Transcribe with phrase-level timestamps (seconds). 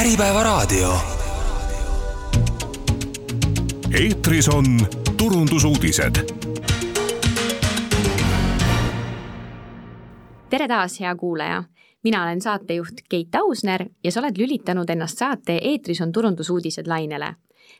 [0.00, 0.92] Äripäevaraadio.
[4.00, 4.64] eetris on
[5.16, 6.16] turundusuudised.
[10.50, 11.64] tere taas, hea kuulaja
[12.02, 17.34] mina olen saatejuht Keit Ausner ja sa oled lülitanud ennast saate Eetris on turundusuudised lainele.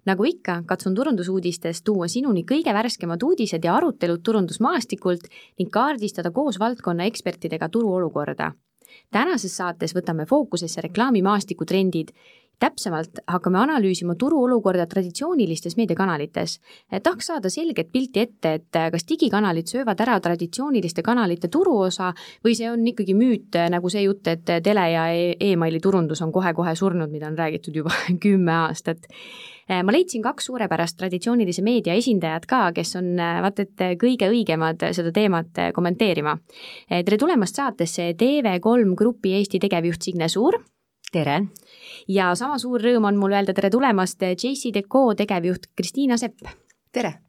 [0.06, 5.28] nagu ikka, katsun turundusuudistes tuua sinuni kõige värskemad uudised ja arutelud turundusmaastikult
[5.58, 8.52] ning kaardistada koos valdkonna ekspertidega turuolukorda.
[9.10, 12.12] Tänases saates võtame fookusesse reklaamimaastiku trendid
[12.58, 16.60] täpsemalt hakkame analüüsima turuolukorda traditsioonilistes meediakanalites.
[17.02, 22.12] tahaks saada selget pilti ette, et kas digikanalid söövad ära traditsiooniliste kanalite turuosa
[22.44, 25.04] või see on ikkagi müüt, nagu see jutt, et tele- ja
[25.40, 27.92] emaili turundus on kohe-kohe surnud, mida on räägitud juba
[28.24, 29.04] kümme aastat
[29.68, 35.12] ma leidsin kaks suurepärast traditsioonilise meedia esindajat ka, kes on vaat et kõige õigemad seda
[35.12, 36.36] teemat kommenteerima.
[36.88, 40.60] tere tulemast saatesse TV3 Grupi Eesti tegevjuht Signe Suur.
[41.12, 41.42] tere!
[42.08, 46.46] ja sama suur rõõm on mul öelda tere tulemast JCDecaux tegevjuht Kristiina Sepp.
[46.92, 47.25] tere!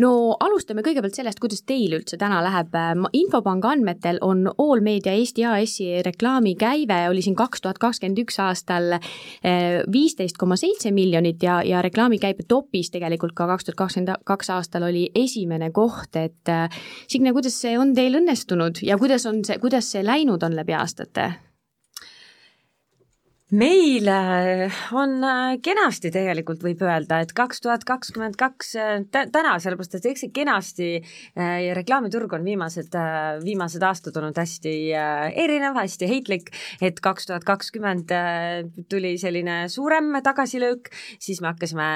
[0.00, 2.74] No alustame kõigepealt sellest, kuidas teil üldse täna läheb.
[3.16, 9.82] infopanga andmetel on Allmeedia Eesti AS-i reklaamikäive oli siin kaks tuhat kakskümmend üks aastal eh,
[9.92, 14.88] viisteist koma seitse miljonit ja, ja reklaamikäibe topis tegelikult ka kaks tuhat kakskümmend kaks aastal
[14.88, 19.58] oli esimene koht, et eh, Signe, kuidas see on teil õnnestunud ja kuidas on see,
[19.62, 21.32] kuidas see läinud on läbi aastate?
[23.50, 24.06] Meil
[24.94, 30.06] on äh, kenasti tegelikult võib öelda, et kaks tuhat kakskümmend kaks äh, täna, sellepärast et
[30.06, 32.94] eks see kenasti äh, ja reklaamiturg on viimased,
[33.42, 34.74] viimased aastad olnud hästi
[35.42, 38.12] erinev, hästi heitlik, et kaks tuhat kakskümmend
[38.90, 41.88] tuli selline suurem tagasilöök, siis me hakkasime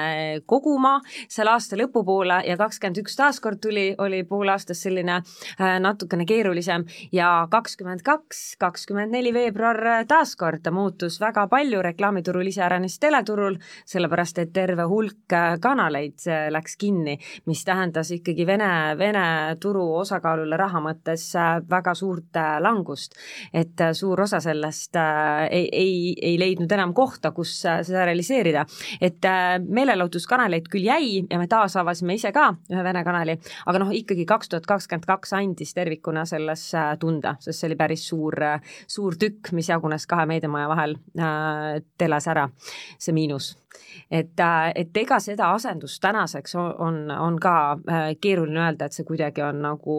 [0.49, 0.97] koguma
[1.31, 5.21] selle aasta lõpupoole ja kakskümmend üks taaskord tuli, oli pool aastast selline
[5.59, 6.83] natukene keerulisem.
[7.15, 14.39] Ja kakskümmend kaks, kakskümmend neli veebruar taaskord muutus väga väga palju reklaamiturul, iseäranis teleturul, sellepärast
[14.41, 20.57] et terve hulk äh, kanaleid äh, läks kinni, mis tähendas ikkagi Vene, Vene turu osakaalule
[20.57, 23.15] raha mõttes äh, väga suurt langust.
[23.53, 28.65] et suur osa sellest ei, ei, ei leidnud enam kohta, kus seda realiseerida.
[29.01, 29.21] et
[29.67, 34.49] meelelahutuskanaleid küll jäi ja me taasavasime ise ka ühe Vene kanali, aga noh, ikkagi kaks
[34.49, 38.35] tuhat kakskümmend kaks andis tervikuna selles tunda, sest see oli päris suur,
[38.87, 40.97] suur tükk, mis jagunes kahe meediamaja vahel
[41.97, 42.49] telas ära,
[42.99, 43.53] see miinus
[44.11, 47.55] et, äh, et ega seda asendust tänaseks on, on, ka
[47.89, 49.97] äh, keeruline öelda, et see kuidagi on nagu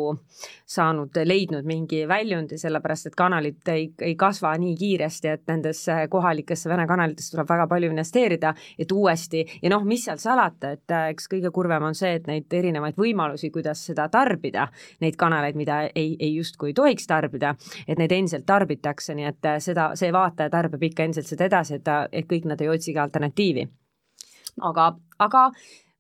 [0.67, 6.71] saanud, leidnud mingi väljundi, sellepärast et kanalid ei, ei kasva nii kiiresti, et nendesse kohalikesse
[6.71, 11.11] vene kanalitesse tuleb väga palju investeerida, et uuesti ja noh, mis seal salata, et äh,
[11.15, 14.69] eks kõige kurvem on see, et neid erinevaid võimalusi, kuidas seda tarbida,
[15.03, 17.55] neid kanaleid, mida ei, ei justkui tohiks tarbida,
[17.87, 21.87] et neid endiselt tarbitakse, nii et seda, see vaataja tarbib ikka endiselt seda edasi, et
[21.87, 23.66] ta, et kõik nad ei otsigi alternatiivi
[24.63, 25.51] aga, aga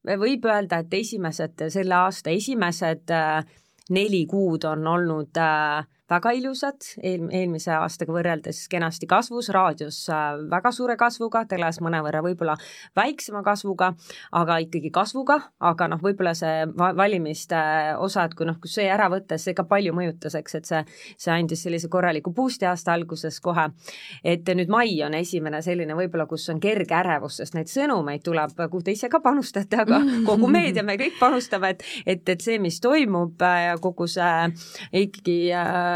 [0.06, 3.44] võib öelda, et esimesed, selle aasta esimesed äh,
[3.90, 10.38] neli kuud on olnud äh, väga ilusad, eel-, eelmise aastaga võrreldes kenasti kasvus, raadios äh,
[10.50, 12.54] väga suure kasvuga, teles mõnevõrra võib-olla
[12.96, 13.92] väiksema kasvuga,
[14.38, 17.58] aga ikkagi kasvuga, aga noh, võib-olla see valimiste
[18.02, 20.82] osa, et kui noh, kui see ära võtta, see ka palju mõjutas, eks, et see,
[21.18, 23.66] see andis sellise korraliku boost'i aasta alguses kohe.
[24.24, 28.54] et nüüd mai on esimene selline võib-olla, kus on kerge ärevus, sest neid sõnumeid tuleb,
[28.70, 32.60] kuhu te ise ka panustate, aga kogu meedia, me kõik panustame, et, et, et see,
[32.62, 34.52] mis toimub ja kogu see
[35.02, 35.95] ikkagi äh,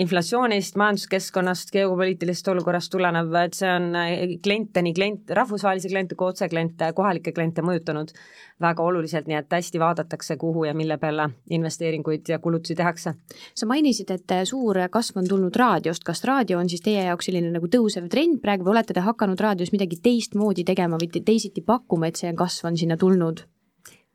[0.00, 6.30] inflatsioonist, majanduskeskkonnast, geopoliitilisest olukorrast tulenev, et see on äh, kliente, nii klient, rahvusvahelisi kliente kui
[6.30, 8.14] otsekliente, kohalikke kliente mõjutanud
[8.60, 13.14] väga oluliselt, nii et hästi vaadatakse, kuhu ja mille peale investeeringuid ja kulutusi tehakse.
[13.54, 17.50] sa mainisid, et suur kasv on tulnud raadiost, kas raadio on siis teie jaoks selline
[17.54, 22.08] nagu tõusev trend praegu või olete te hakanud raadios midagi teistmoodi tegema või teisiti pakkuma,
[22.10, 23.46] et see kasv on sinna tulnud?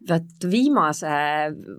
[0.09, 1.09] Vot viimase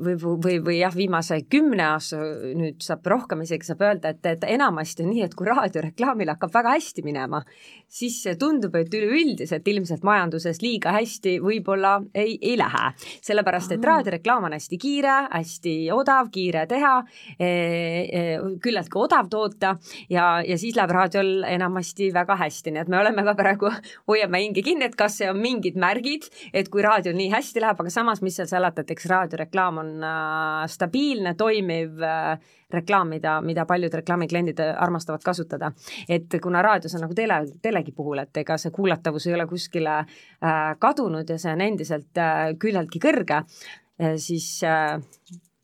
[0.02, 2.18] või, või, või jah, viimase kümne aasta
[2.56, 6.54] nüüd saab rohkem isegi saab öelda, et, et enamasti on nii, et kui raadioreklaamil hakkab
[6.54, 7.42] väga hästi minema,
[7.88, 12.90] siis tundub, et üleüldiselt ilmselt majanduses liiga hästi võib-olla ei, ei lähe.
[13.22, 16.94] sellepärast, et raadioreklaam on hästi kiire, hästi odav, kiire teha
[17.38, 18.24] e,, e,
[18.62, 19.76] küllaltki odav toota
[20.10, 23.70] ja, ja siis läheb raadiol enamasti väga hästi, nii et me oleme ka praegu,
[24.10, 27.80] hoiame hinge kinni, et kas see on mingid märgid, et kui raadiol nii hästi läheb,
[27.80, 32.38] aga samas samas, mis seal salata, et eks raadioreklaam on äh, stabiilne, toimiv äh,
[32.72, 35.72] reklaam, mida, mida paljud reklaamikliendid armastavad kasutada.
[36.08, 39.98] et kuna raadios on nagu tele, telegi puhul, et ega see kuulatavus ei ole kuskile
[39.98, 45.00] äh, kadunud ja see on endiselt äh, küllaltki kõrge äh,, siis äh,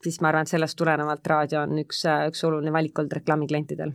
[0.02, 3.94] siis ma arvan, et sellest tulenevalt raadio on üks, äh, üks oluline valik olnud reklaamiklientidel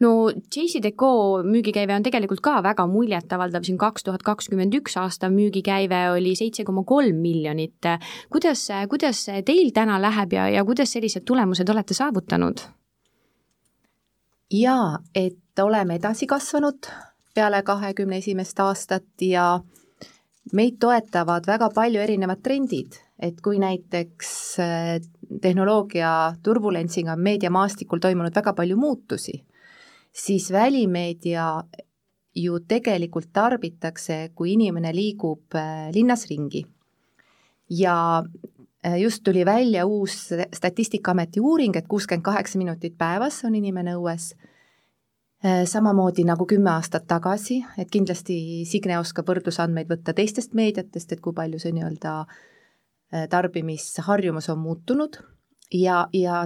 [0.00, 6.06] no JCDecaux müügikäive on tegelikult ka väga muljetavaldav, siin kaks tuhat kakskümmend üks aasta müügikäive
[6.14, 7.88] oli seitse koma kolm miljonit.
[8.32, 12.64] kuidas, kuidas teil täna läheb ja, ja kuidas sellised tulemused olete saavutanud?
[14.50, 16.88] jaa, et oleme edasi kasvanud
[17.34, 19.60] peale kahekümne esimest aastat ja
[20.52, 24.32] meid toetavad väga palju erinevad trendid, et kui näiteks
[24.64, 24.96] eh,
[25.42, 29.44] tehnoloogia turbulentsiga on meediamaastikul toimunud väga palju muutusi
[30.12, 31.62] siis välimeedia
[32.34, 36.66] ju tegelikult tarbitakse, kui inimene liigub äh, linnas ringi.
[37.70, 38.22] ja
[38.86, 44.34] äh, just tuli välja uus Statistikaameti uuring, et kuuskümmend kaheksa minutit päevas on inimene õues,
[45.44, 51.20] äh, samamoodi nagu kümme aastat tagasi, et kindlasti Signe oskab võrdlusandmeid võtta teistest meediatest, et
[51.20, 52.24] kui palju see nii-öelda
[53.30, 55.16] tarbimisharjumus on muutunud
[55.74, 56.44] ja, ja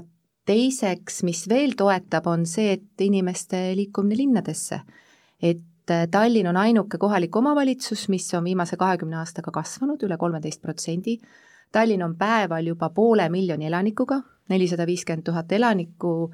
[0.49, 4.81] teiseks, mis veel toetab, on see, et inimeste liikumine linnadesse.
[5.43, 10.63] et äh, Tallinn on ainuke kohalik omavalitsus, mis on viimase kahekümne aastaga kasvanud üle kolmeteist
[10.63, 11.19] protsendi,
[11.73, 16.31] Tallinn on päeval juba poole miljoni elanikuga, nelisada viiskümmend tuhat elanikku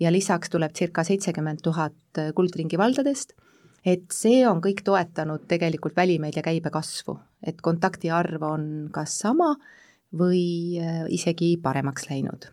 [0.00, 3.32] ja lisaks tuleb circa seitsekümmend tuhat äh, kuldringi valdadest,
[3.86, 9.54] et see on kõik toetanud tegelikult välimeedia käibe kasvu, et kontakti arv on kas sama
[10.18, 12.50] või äh, isegi paremaks läinud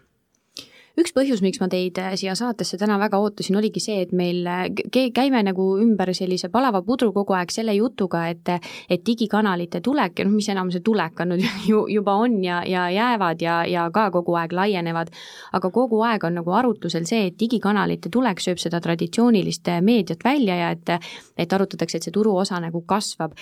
[0.98, 4.48] üks põhjus, miks ma teid äh, siia saatesse täna väga ootasin, oligi see, et meil
[4.50, 4.68] äh,
[5.16, 8.50] käime nagu ümber sellise palava pudru kogu aeg selle jutuga, et
[8.90, 12.62] et digikanalite tulek ja noh, mis enam see tulek on nüüd ju juba on ja,
[12.68, 15.14] ja jäävad ja, ja ka kogu aeg laienevad,
[15.54, 20.26] aga kogu aeg on nagu arutlusel see, et digikanalite tulek sööb seda traditsioonilist äh, meediat
[20.26, 20.96] välja ja et
[21.40, 23.36] et arutatakse, et see turuosa nagu kasvab.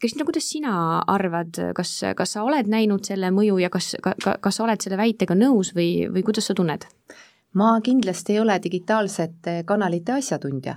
[0.00, 0.72] Kristina, kuidas sina
[1.10, 4.98] arvad, kas, kas sa oled näinud selle mõju ja kas, ka, kas sa oled selle
[5.00, 6.65] väitega nõus või, või kuidas sa tunned?
[6.66, 6.84] Oled?
[7.56, 10.76] ma kindlasti ei ole digitaalsete kanalite asjatundja.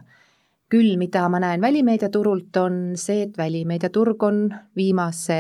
[0.70, 4.44] küll, mida ma näen välimeediaturult, on see, et välimeediaturg on
[4.78, 5.40] viimase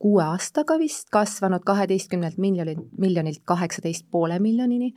[0.00, 4.90] kuue aastaga vist kasvanud kaheteistkümnelt miljonilt, miljonilt kaheksateist poole miljonini,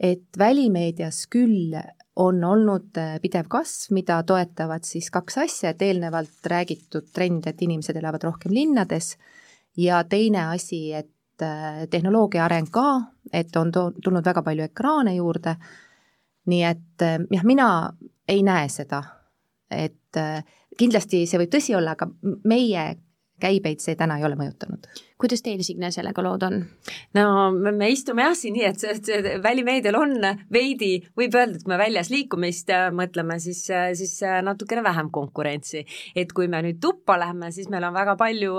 [0.00, 1.74] et välimeedias küll
[2.16, 7.98] on olnud pidev kasv, mida toetavad siis kaks asja, et eelnevalt räägitud trend, et inimesed
[7.98, 9.16] elavad rohkem linnades
[9.76, 11.10] ja teine asi, et
[11.42, 13.02] Äh, tehnoloogia areng ka,
[13.32, 15.56] et on to-, tulnud väga palju ekraane juurde,
[16.46, 17.66] nii et äh, jah, mina
[18.30, 19.00] ei näe seda,
[19.66, 20.44] et äh,
[20.78, 22.06] kindlasti see võib tõsi olla, aga
[22.46, 22.84] meie
[23.40, 24.88] käibeid see täna ei ole mõjutanud
[25.24, 26.58] kuidas teil, Signe, sellega lood on?
[27.16, 30.12] no me istume jah siin nii, et see, see välimeedial on
[30.52, 34.82] veidi, võib öelda, et kui me väljas liikumist äh, mõtleme, siis, äh, siis äh, natukene
[34.84, 35.84] vähem konkurentsi.
[36.16, 38.58] et kui me nüüd tuppa läheme, siis meil on väga palju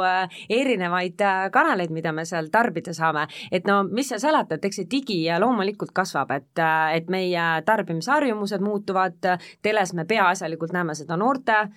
[0.50, 1.22] erinevaid
[1.54, 3.28] kanaleid, mida me seal tarbida saame.
[3.52, 6.64] et no mis seal salata, et eks see digi loomulikult kasvab, et,
[6.98, 9.20] et meie tarbimisharjumused muutuvad,
[9.62, 11.68] teles me peaasjalikult näeme seda noorte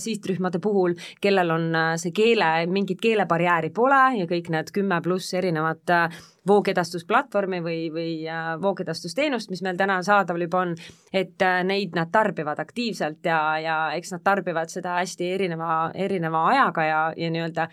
[0.00, 1.66] sihtrühmade puhul, kellel on
[2.00, 8.12] see keele, mingit keelebarjääri pole, ja kõik need kümme pluss erinevat äh, voogedastusplatvormi või, või
[8.30, 10.74] äh, voogedastusteenust, mis meil täna saadaval juba on,
[11.12, 16.46] et äh, neid nad tarbivad aktiivselt ja, ja eks nad tarbivad seda hästi erineva, erineva
[16.52, 17.68] ajaga ja, ja nii-öelda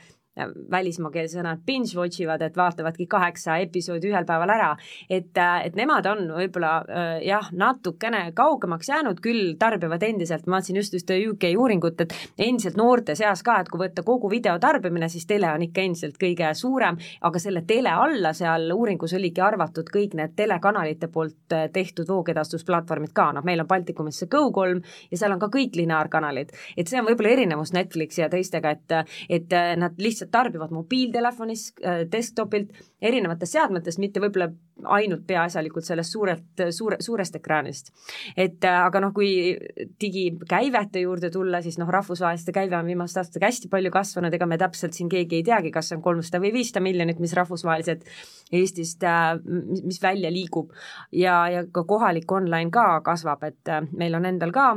[0.72, 4.70] välismaakeelse sõna binge watch ivad, et vaatavadki kaheksa episoodi ühel päeval ära.
[5.10, 10.60] et, äh, et nemad on võib-olla äh, jah, natukene kaugemaks jäänud, küll tarbivad endiselt, ma
[10.60, 15.10] vaatasin just ühte UK uuringut, et endiselt noorte seas ka, et kui võtta kogu videotarbimine,
[15.10, 19.90] siis tele on ikka endiselt kõige suurem, aga selle tele alla seal uuringus oligi arvatud
[19.94, 24.82] kõik need telekanalite poolt äh, tehtud voogedastusplatvormid ka, noh, meil on Baltikumis see Go3
[25.12, 29.16] ja seal on ka kõik lineaarkanalid, et see on võib-olla erinevus Netflixi ja teistega, et,
[29.30, 32.72] et nad lihtsalt inimesed tarbivad mobiiltelefonis, äh, desktopilt,
[33.02, 34.50] erinevatest seadmetest, mitte võib-olla
[34.86, 37.92] ainult peaasjalikult sellest suurelt, suure, suurest ekraanist.
[38.38, 39.58] et äh, aga noh, kui
[40.00, 44.58] digikäivete juurde tulla, siis noh, rahvusvaheliste käive on viimaste aastatega hästi palju kasvanud, ega me
[44.58, 48.06] täpselt siin keegi ei teagi, kas see on kolmsada või viissada miljonit, mis rahvusvaheliselt
[48.52, 49.36] Eestist, äh,
[49.84, 50.72] mis välja liigub
[51.12, 54.74] ja, ja ka kohalik online ka kasvab, et meil on endal ka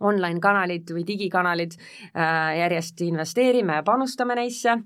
[0.00, 4.78] online-kanalid või digikanalid äh, järjest investeerime ja panustame neisse,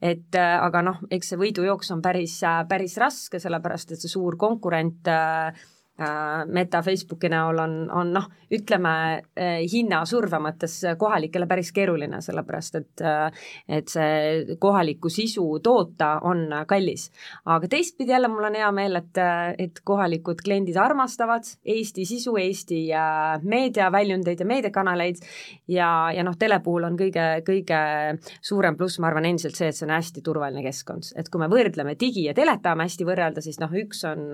[0.00, 4.12] et äh, aga noh, eks see võidujooks on päris, äh, päris raske, sellepärast et see
[4.12, 5.52] suur konkurent Äh,
[6.46, 8.94] Meta Facebooki näol on, on noh, ütleme
[9.38, 16.48] äh, hinnasurve mõttes kohalikele päris keeruline, sellepärast et äh, et see kohalikku sisu toota on
[16.66, 17.10] kallis.
[17.46, 19.20] aga teistpidi jälle mul on hea meel, et,
[19.58, 22.80] et kohalikud kliendid armastavad Eesti sisu, Eesti
[23.42, 25.22] meediaväljundeid ja meediakanaleid
[25.68, 27.80] ja, ja noh, tele puhul on kõige, kõige
[28.42, 31.48] suurem pluss, ma arvan, endiselt see, et see on hästi turvaline keskkond, et kui me
[31.52, 34.26] võrdleme digi ja telet tahame hästi võrrelda, siis noh, üks on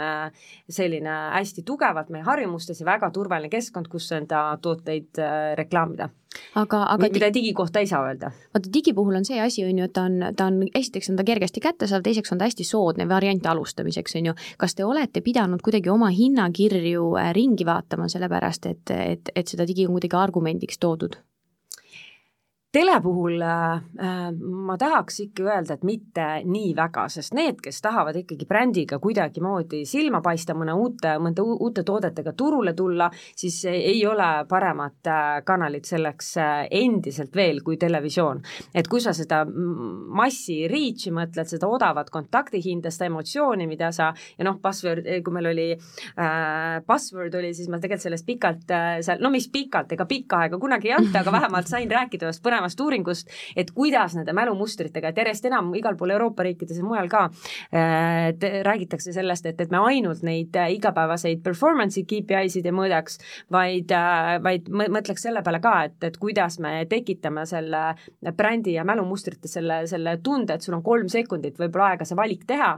[0.70, 6.08] selline hästi hästi tugevalt meie harjumustes ja väga turvaline keskkond, kus enda tooteid äh, reklaamida.
[6.54, 8.30] aga, aga mida digi kohta ei saa öelda.
[8.54, 11.18] vaata digi puhul on see asi, on ju, et ta on, ta on, esiteks on
[11.18, 14.36] ta kergesti kättesaadav, teiseks on ta hästi soodne variant alustamiseks, on ju.
[14.58, 19.66] kas te olete pidanud kuidagi oma hinnakirju äh, ringi vaatama, sellepärast et, et, et seda
[19.66, 21.18] digi on kuidagi argumendiks toodud?
[22.72, 23.80] Tele puhul äh,
[24.40, 29.82] ma tahaks ikka öelda, et mitte nii väga, sest need, kes tahavad ikkagi brändiga kuidagimoodi
[29.88, 35.88] silma paista, mõne uute, mõnda uute toodetega turule tulla, siis ei ole paremat äh, kanalit
[35.90, 38.42] selleks äh, endiselt veel kui televisioon.
[38.74, 44.46] et kui sa seda massi reach'i mõtled, seda odavat kontaktihinda, seda emotsiooni, mida sa ja
[44.46, 49.18] noh, password, kui meil oli äh, password oli, siis ma tegelikult sellest pikalt äh, seal,
[49.18, 52.59] no mis pikalt, ega pikka aega kunagi ei anta, aga vähemalt sain rääkida ühest põnevast
[52.60, 57.08] põnevast uuringust, et kuidas nende mälumustritega, et järjest enam igal pool Euroopa riikides ja mujal
[57.10, 57.26] ka
[57.72, 58.30] äh,
[58.66, 63.18] räägitakse sellest, et, et me ainult neid äh, igapäevaseid performance'i KPI-sid ei mõõdaks,
[63.52, 67.94] vaid äh,, vaid mõtleks selle peale ka, et, et kuidas me tekitame selle
[68.36, 72.44] brändi ja mälumustrites selle, selle tunde, et sul on kolm sekundit võib-olla aega see valik
[72.48, 72.74] teha,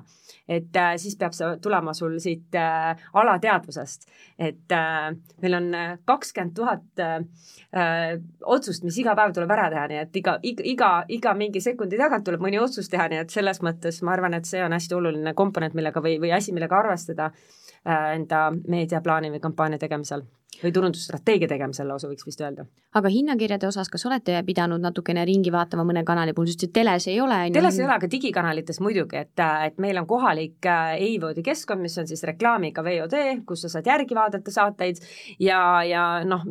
[0.52, 4.06] et siis peab see tulema sul siit äh, alateadvusest,
[4.42, 5.10] et äh,
[5.42, 5.68] meil on
[6.08, 10.90] kakskümmend tuhat äh, otsust, mis iga päev tuleb ära teha, nii et iga, iga, iga,
[11.18, 14.48] iga mingi sekundi tagant tuleb mõni otsus teha, nii et selles mõttes ma arvan, et
[14.48, 19.42] see on hästi oluline komponent, millega või, või asi, millega arvestada äh, enda meediaplaani või
[19.42, 20.26] kampaania tegemisel
[20.62, 22.66] või turundusstrateegia tegemisel lausa võiks vist öelda.
[22.94, 27.06] aga hinnakirjade osas, kas olete pidanud natukene ringi vaatama mõne kanali puhul, sest et teles
[27.08, 27.38] ei ole?
[27.54, 31.98] teles ei ole, aga digikanalites muidugi, et, et meil on kohalik e-voodi äh, keskkond, mis
[31.98, 35.02] on siis reklaamiga VOD, kus sa saad järgi vaadata saateid
[35.40, 36.44] ja, ja noh,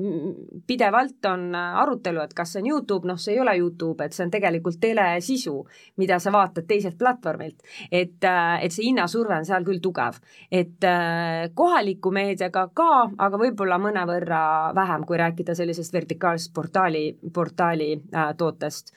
[0.67, 4.25] pidevalt on arutelu, et kas see on Youtube, noh, see ei ole Youtube, et see
[4.25, 5.55] on tegelikult telesisu,
[6.01, 7.61] mida sa vaatad teiselt platvormilt.
[7.91, 10.19] et, äh, et see hinnasurve on seal küll tugev,
[10.51, 17.17] et äh, kohaliku meediaga ka, aga võib-olla mõne mõnevõrra vähem, kui rääkida sellisest vertikaalsest portaali,
[17.33, 18.93] portaali äh, tootest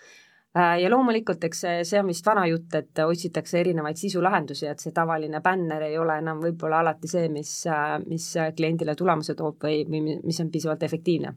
[0.57, 4.81] äh, ja loomulikult, eks see, see on vist vana jutt, et otsitakse erinevaid sisulahendusi, et
[4.81, 9.65] see tavaline bänner ei ole enam võib-olla alati see, mis, äh, mis kliendile tulemuse toob
[9.65, 11.35] või, või mis on piisavalt efektiivne.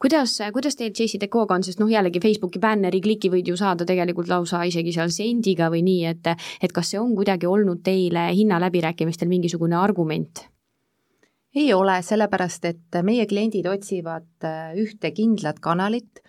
[0.00, 3.84] kuidas, kuidas teil JC Decoga on, sest noh, jällegi Facebooki bänneri kliki võid ju saada
[3.84, 8.30] tegelikult lausa isegi seal sendiga või nii, et et kas see on kuidagi olnud teile
[8.34, 10.46] hinnaläbirääkimistel mingisugune argument?
[11.56, 16.20] Ei ole, sellepärast et meie kliendid otsivad äh, ühte kindlat kanalit,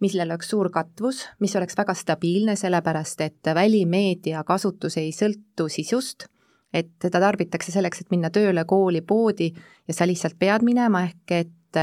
[0.00, 6.28] millel oleks suur katvus, mis oleks väga stabiilne, sellepärast et välimeedia kasutus ei sõltu sisust,
[6.72, 11.34] et teda tarbitakse selleks, et minna tööle, kooli, poodi ja sa lihtsalt pead minema, ehk
[11.34, 11.82] et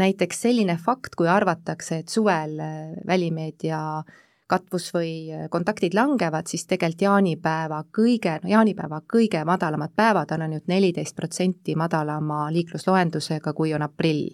[0.00, 4.18] näiteks selline fakt, kui arvatakse, et suvel äh, välimeedia äh,
[4.50, 10.46] katvus või äh, kontaktid langevad, siis tegelikult jaanipäeva kõige, no jaanipäeva kõige madalamad päevad on
[10.46, 14.30] ainult neliteist protsenti madalama liiklusloendusega, kui on aprill.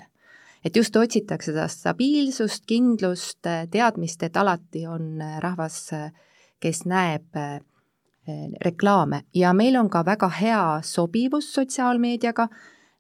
[0.64, 5.90] et just otsitakse seda stabiilsust, kindlust, äh, teadmist, et alati on äh, rahvas,
[6.60, 7.36] kes näeb
[8.64, 12.48] reklaame ja meil on ka väga hea sobivus sotsiaalmeediaga,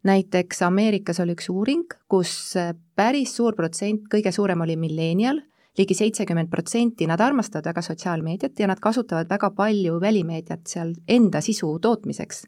[0.06, 2.54] näiteks Ameerikas oli üks uuring, kus
[2.94, 5.40] päris suur protsent, kõige suurem oli milleenial
[5.78, 11.40] ligi seitsekümmend protsenti, nad armastavad väga sotsiaalmeediat ja nad kasutavad väga palju välimeediat seal enda
[11.40, 12.46] sisu tootmiseks.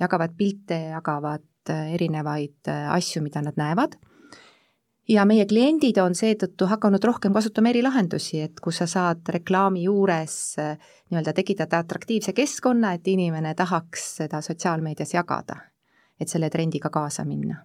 [0.00, 3.96] jagavad pilte, jagavad äh, erinevaid äh, asju, mida nad näevad
[5.08, 10.58] ja meie kliendid on seetõttu hakanud rohkem kasutama erilahendusi, et kus sa saad reklaami juures
[10.58, 10.76] äh,
[11.10, 15.56] nii-öelda tekitada atraktiivse keskkonna, et inimene tahaks seda sotsiaalmeedias jagada,
[16.20, 17.62] et selle trendiga kaasa minna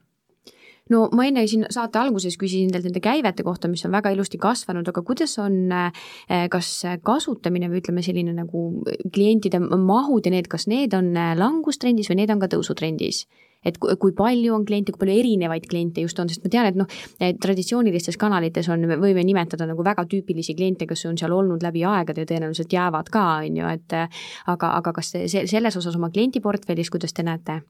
[0.91, 4.39] no ma enne siin saate alguses küsisin teilt nende käivete kohta, mis on väga ilusti
[4.41, 8.83] kasvanud, aga kuidas on, eh, kas kasutamine või ütleme, selline nagu
[9.13, 13.25] klientide mahud ja need, kas need on langustrendis või need on ka tõusutrendis?
[13.65, 16.79] Et kui palju on kliente, kui palju erinevaid kliente just on, sest ma tean, et
[16.79, 16.87] noh,
[17.43, 22.25] traditsioonilistes kanalites on, võime nimetada nagu väga tüüpilisi kliente, kes on seal olnud läbi aegade
[22.25, 26.91] ja tõenäoliselt jäävad ka, on ju, et aga, aga kas see, selles osas oma kliendiportfellis,
[26.93, 27.61] kuidas te näete?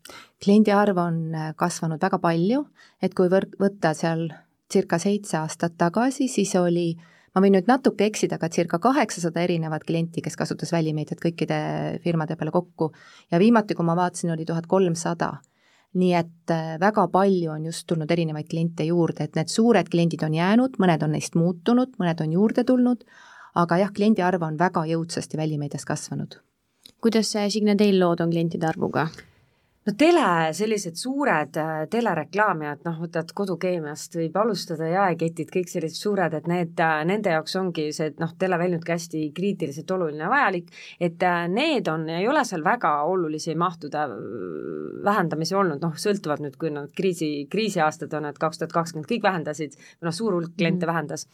[0.42, 1.20] kliendi arv on
[1.60, 2.64] kasvanud väga palju,
[3.04, 4.30] et kui võr-, võtta seal
[4.72, 6.94] circa seitse aastat tagasi, siis oli
[7.36, 11.60] ma võin nüüd natuke eksida, aga circa kaheksasada erinevat klienti, kes kasutas välimeediat kõikide
[12.04, 12.92] firmade peale kokku
[13.32, 15.34] ja viimati, kui ma vaatasin, oli tuhat kolmsada
[15.94, 20.24] nii et äh, väga palju on just tulnud erinevaid kliente juurde, et need suured kliendid
[20.24, 23.04] on jäänud, mõned on neist muutunud, mõned on juurde tulnud,
[23.60, 26.40] aga jah, kliendi arv on väga jõudsasti välimeedias kasvanud.
[27.02, 29.10] kuidas, Signe, teil lood on klientide arvuga?
[29.82, 30.24] No tele,
[30.54, 36.76] sellised suured äh, telereklaamijad, noh, võtad Kodukeemiast, võib alustada jaeketid, kõik sellised suured, et need,
[36.78, 40.70] äh, nende jaoks ongi see, et noh, televäljundki hästi kriitiliselt oluline ja vajalik,
[41.02, 44.06] et äh, need on, ei ole seal väga olulisi mahtude
[45.02, 49.26] vähendamisi olnud, noh, sõltuvad nüüd, kui nad kriisi, kriisiaastad on, et kaks tuhat kakskümmend kõik
[49.26, 49.74] vähendasid,
[50.06, 50.92] noh, suur hulk kliente mm.
[50.92, 51.26] vähendas,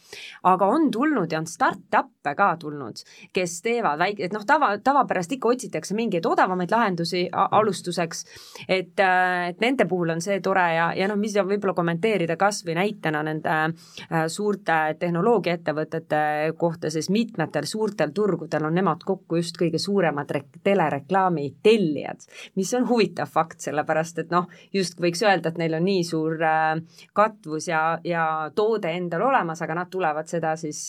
[0.48, 3.04] aga on tulnud ja on startup'e ka tulnud,
[3.36, 8.24] kes teevad väike, et noh, tava, tavapärast ikka otsitakse mingeid odavamaid lahendusi alustuseks,
[8.68, 12.62] et, äh, et nende puhul on see tore ja, ja noh, mis võib-olla kommenteerida kas
[12.66, 16.20] või näitena nende äh, suurte tehnoloogiaettevõtete
[16.58, 20.32] kohta, siis mitmetel suurtel turgudel on nemad kokku just kõige suuremad
[20.64, 22.26] telereklaami tellijad,
[22.58, 26.42] mis on huvitav fakt, sellepärast et noh, just võiks öelda, et neil on nii suur
[26.42, 26.74] äh,
[27.16, 30.88] katvus ja, ja toode endal olemas, aga nad tulevad seda siis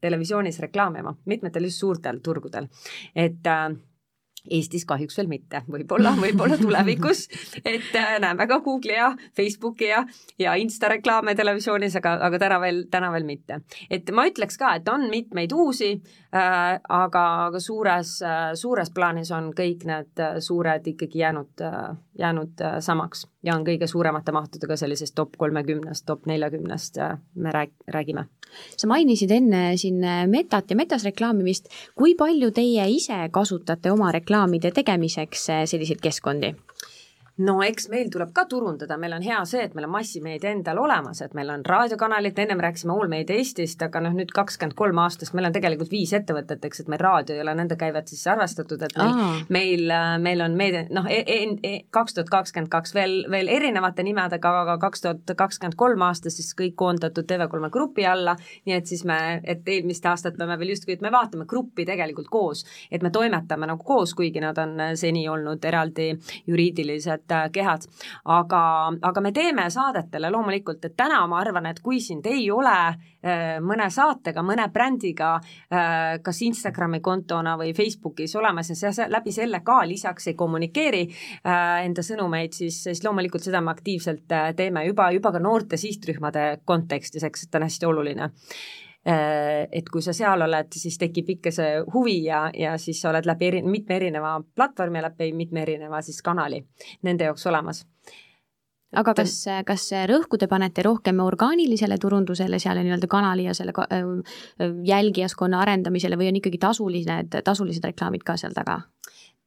[0.00, 2.68] televisioonis reklaamima, mitmetel just suurtel turgudel,
[3.14, 3.48] et
[4.50, 7.28] Eestis kahjuks veel mitte, võib-olla, võib-olla tulevikus,
[7.74, 10.00] et äh, näeme ka Google'i ja Facebooki ja,
[10.38, 13.60] ja Insta reklaame televisioonis, aga, aga täna veel, täna veel mitte.
[13.90, 19.30] et ma ütleks ka, et on mitmeid uusi äh,, aga, aga suures äh,, suures plaanis
[19.30, 24.32] on kõik need äh, suured ikkagi jäänud äh,, jäänud äh, samaks ja on kõige suuremate
[24.32, 28.26] mahtudega sellisest top kolmekümnest, top neljakümnest äh, me rääg-, räägime.
[28.76, 34.12] sa mainisid enne siin äh, Metat ja Metas reklaamimist, kui palju teie ise kasutate oma
[34.12, 36.54] reklaamide tegemiseks selliseid keskkondi?
[37.40, 40.82] No eks meil tuleb ka turundada, meil on hea see, et meil on massimeedia endal
[40.82, 45.32] olemas, et meil on raadiokanalid, ennem rääkisime Allmeedia Eestist, aga noh, nüüd kakskümmend kolm aastast,
[45.36, 48.84] meil on tegelikult viis ettevõtet, eks, et meil raadio ei ole nende käivet sisse arvestatud,
[48.84, 52.92] et meil, meil, äh, meil on meedia, noh, e, e, e, kaks tuhat kakskümmend kaks
[52.96, 58.04] veel, veel erinevate nimedega, aga kaks tuhat kakskümmend kolm aastas siis kõik koondatud TV3 grupi
[58.08, 58.36] alla,
[58.68, 62.28] nii et siis me, et eelmist aastat me veel justkui, et me vaatame gruppi tegelikult
[62.28, 66.12] koos, et me toimetame nagu koos, kuigi nad on seni olnud eraldi
[66.46, 67.82] juriidilised Äh, kehad.
[68.24, 72.74] aga, aga me teeme saadetele loomulikult, et täna ma arvan, et kui sind ei ole
[72.88, 79.32] äh, mõne saatega, mõne brändiga äh, kas Instagrami kontona või Facebookis olemas ja sa läbi
[79.32, 81.02] selle ka lisaks ei kommunikeeri
[81.42, 87.24] enda sõnumeid, siis, siis loomulikult seda me aktiivselt teeme juba, juba ka noorte sihtrühmade kontekstis,
[87.28, 88.30] eks, et on hästi oluline
[89.04, 93.26] et kui sa seal oled, siis tekib ikka see huvi ja, ja siis sa oled
[93.26, 96.62] läbi eri, mitme erineva platvormi, läbi mitme erineva siis kanali
[97.02, 97.82] nende jaoks olemas
[98.92, 99.34] aga kas,
[99.66, 103.74] kas rõhku te panete rohkem orgaanilisele turundusele, seal nii-öelda kanali ja selle
[104.88, 108.82] jälgijaskonna arendamisele või on ikkagi tasulised, tasulised reklaamid ka seal taga?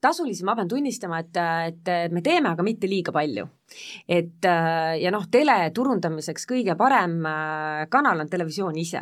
[0.05, 1.37] tasulisi ma pean tunnistama, et,
[1.73, 3.47] et me teeme, aga mitte liiga palju
[4.08, 9.01] et äh, ja noh, tele turundamiseks kõige parem äh, kanal on televisioon ise.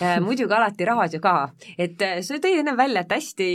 [0.00, 1.34] Äh, muidugi alati raadio ka,
[1.80, 3.48] et sa tõid enne välja, et hästi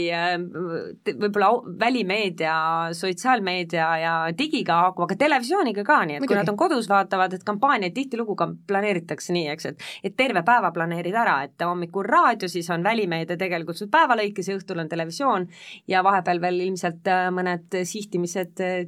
[1.08, 2.56] võib-olla välimeedia,
[2.96, 6.34] sotsiaalmeedia ja digiga haakub, aga televisiooniga ka, nii et muidugi.
[6.34, 10.42] kui nad on kodus, vaatavad, et kampaaniaid tihtilugu ka planeeritakse nii, eks, et et terve
[10.46, 14.82] päeva planeerid ära, et hommikul raadio, siis on välimeedia tegelikult sul päeva lõikes ja õhtul
[14.82, 15.48] on televisioon
[15.90, 18.86] ja vahepeal veel ilmselt mõned sihtimised Äh,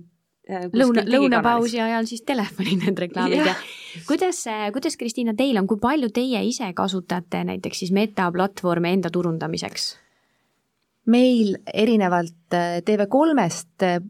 [0.74, 3.54] lõuna, lõunapausi ajal siis telefoni need reklaamid ja
[4.08, 9.92] kuidas, kuidas, Kristiina, teil on, kui palju teie ise kasutate näiteks siis metaplatvorme enda turundamiseks?
[11.10, 14.00] meil erinevalt äh, TV3-st äh,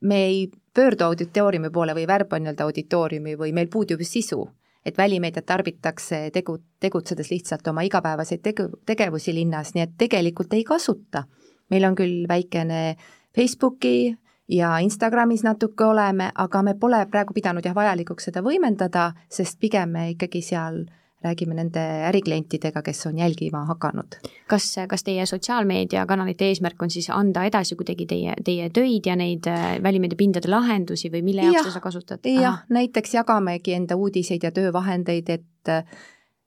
[0.00, 4.42] me ei pöördu auditooriumi poole või värba nii-öelda auditooriumi või meil puudub sisu,
[4.86, 10.64] et välimeediat tarbitakse tegu, tegutsedes lihtsalt oma igapäevaseid tegu, tegevusi linnas, nii et tegelikult ei
[10.64, 11.24] kasuta.
[11.70, 12.96] meil on küll väikene
[13.36, 14.16] Facebooki
[14.50, 19.94] ja Instagramis natuke oleme, aga me pole praegu pidanud jah, vajalikuks seda võimendada, sest pigem
[19.96, 20.84] me ikkagi seal
[21.24, 24.16] räägime nende äriklientidega, kes on jälgima hakanud.
[24.48, 29.46] kas, kas teie sotsiaalmeediakanalite eesmärk on siis anda edasi kuidagi teie, teie töid ja neid
[29.46, 32.32] äh, välimeediapindade lahendusi või mille jaoks te seda kasutate?
[32.40, 35.84] jah, näiteks jagamegi enda uudiseid ja töövahendeid, et äh,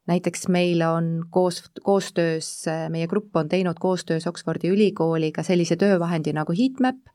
[0.09, 6.33] näiteks meil on koos, koostöös, äh, meie grupp on teinud koostöös Oxfordi ülikooliga sellise töövahendi
[6.33, 7.12] nagu Heatmap,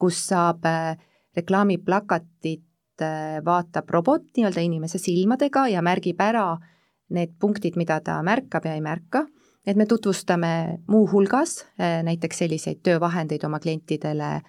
[0.00, 0.96] kus saab äh,
[1.36, 2.64] reklaamiplakatit,
[3.02, 6.54] äh, vaatab robot nii-öelda inimese silmadega ja märgib ära
[7.14, 9.24] need punktid, mida ta märkab ja ei märka,
[9.66, 14.40] et me tutvustame muuhulgas äh, näiteks selliseid töövahendeid oma klientidele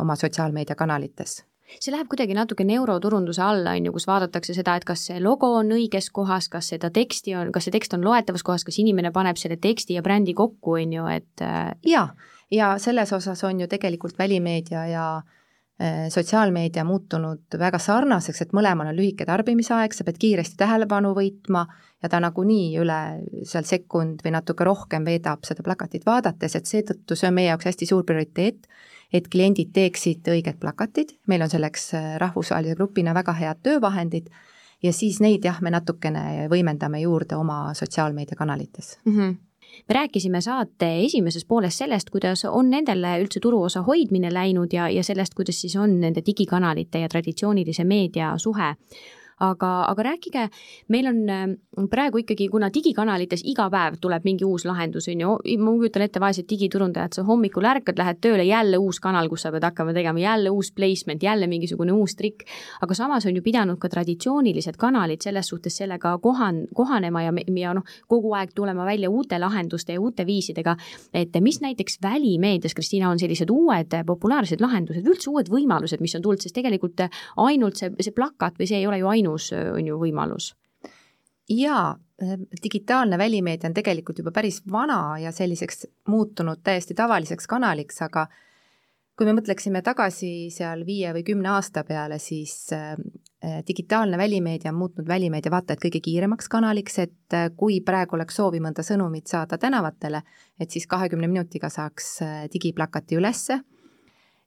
[0.00, 1.34] oma sotsiaalmeediakanalites.
[1.68, 5.50] See läheb kuidagi natuke neuroturunduse alla, on ju, kus vaadatakse seda, et kas see logo
[5.58, 9.12] on õiges kohas, kas seda teksti on, kas see tekst on loetavas kohas, kas inimene
[9.12, 11.44] paneb selle teksti ja brändi kokku, on ju, et
[11.84, 12.06] jaa,
[12.50, 18.90] ja selles osas on ju tegelikult välimeedia ja äh, sotsiaalmeedia muutunud väga sarnaseks, et mõlemal
[18.90, 21.66] on lühike tarbimisaeg, sa pead kiiresti tähelepanu võitma
[22.02, 23.00] ja ta nagunii üle
[23.48, 27.70] seal sekund või natuke rohkem veedab seda plakatit vaadates, et seetõttu see on meie jaoks
[27.70, 28.70] hästi suur prioriteet,
[29.12, 34.30] et kliendid teeksid õiged plakatid, meil on selleks rahvusvahelise grupina väga head töövahendid
[34.82, 39.16] ja siis neid jah, me natukene võimendame juurde oma sotsiaalmeediakanalites mm.
[39.16, 39.38] -hmm
[39.88, 45.04] me rääkisime saate esimeses pooles sellest, kuidas on nendele üldse turuosa hoidmine läinud ja, ja
[45.04, 48.74] sellest, kuidas siis on nende digikanalite ja traditsioonilise meedia suhe
[49.40, 50.46] aga, aga rääkige,
[50.88, 51.52] meil on ähm,
[51.90, 56.20] praegu ikkagi, kuna digikanalites iga päev tuleb mingi uus lahendus, on ju, ma kujutan ette,
[56.20, 60.20] vaesed digiturundajad, sa hommikul ärkad, lähed tööle, jälle uus kanal, kus sa pead hakkama tegema,
[60.20, 62.44] jälle uus placement, jälle mingisugune uus trikk,
[62.84, 67.74] aga samas on ju pidanud ka traditsioonilised kanalid selles suhtes sellega kohan-, kohanema ja, ja
[67.76, 70.76] noh, kogu aeg tulema välja uute lahenduste ja uute viisidega,
[71.14, 76.22] et mis näiteks välimeedias, Kristiina, on sellised uued populaarsed lahendused, üldse uued võimalused, mis on
[76.22, 77.06] tulnud, sest tegelikult
[77.40, 80.54] ainult see, see plakat või see ei ole ju ainult ainus, on ju, võimalus.
[81.50, 81.96] jaa,
[82.62, 88.26] digitaalne välimeedia on tegelikult juba päris vana ja selliseks muutunud täiesti tavaliseks kanaliks, aga
[89.16, 92.94] kui me mõtleksime tagasi seal viie või kümne aasta peale, siis äh,
[93.66, 98.60] digitaalne välimeedia on muutnud välimeedia vaatajad kõige kiiremaks kanaliks, et äh, kui praegu oleks soovi
[98.60, 100.22] mõnda sõnumit saada tänavatele,
[100.60, 102.18] et siis kahekümne minutiga saaks
[102.52, 103.60] digiplakati ülesse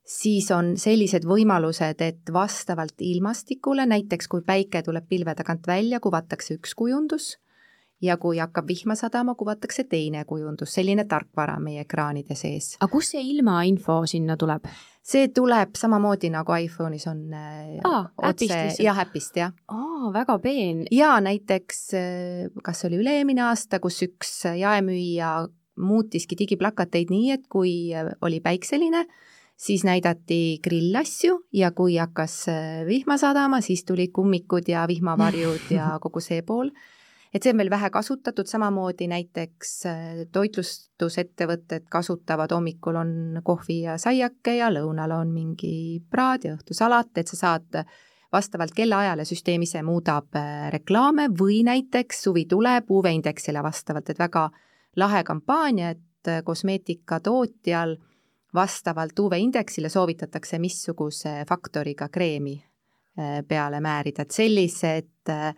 [0.04, 6.58] siis on sellised võimalused, et vastavalt ilmastikule, näiteks kui päike tuleb pilve tagant välja, kuvatakse
[6.60, 7.38] üks kujundus
[8.04, 12.74] ja kui hakkab vihma sadama, kuvatakse teine kujundus, selline tarkvara meie ekraanide sees.
[12.82, 14.68] aga kust see ilmainfo sinna tuleb?
[15.04, 19.52] see tuleb samamoodi nagu iPhone'is on äh, Aa, otse, jah, äpist, jah.
[19.68, 20.86] aa, väga peen.
[20.92, 25.36] ja näiteks, äh, kas oli üle-eelmine aasta, kus üks jaemüüja
[25.80, 29.08] muutiski digiplakateid nii, et kui oli päikseline,
[29.58, 35.94] siis näidati grillasju ja kui hakkas äh, vihma sadama, siis tulid kummikud ja vihmavarjud ja
[36.04, 36.72] kogu see pool.
[37.34, 43.14] et see on veel vähe kasutatud, samamoodi näiteks äh, toitlustusettevõtted kasutavad, hommikul on
[43.44, 47.84] kohvi ja saiake ja lõunal on mingi praad ja õhtusalat, et sa saad
[48.34, 54.50] vastavalt kellaajale süsteem ise muudab äh, reklaame või näiteks suvi tuleb UV-indeksile vastavalt, et väga
[54.98, 56.02] lahe kampaania, et
[56.46, 57.98] kosmeetikatootjal
[58.54, 62.56] vastavalt UV-indeksile soovitatakse, missuguse faktoriga kreemi
[63.20, 65.56] äh, peale määrida, et sellised äh,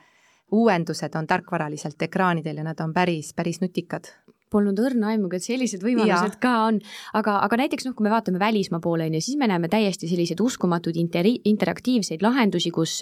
[0.51, 4.11] uuendused on tarkvaraliselt ekraanidel ja nad on päris, päris nutikad
[4.53, 6.41] polnud õrna aimugi, et sellised võimalused ja.
[6.41, 6.79] ka on.
[7.17, 10.09] aga, aga näiteks noh, kui me vaatame välismaa poole, on ju, siis me näeme täiesti
[10.09, 12.99] selliseid uskumatuid interi-, interaktiivseid lahendusi, kus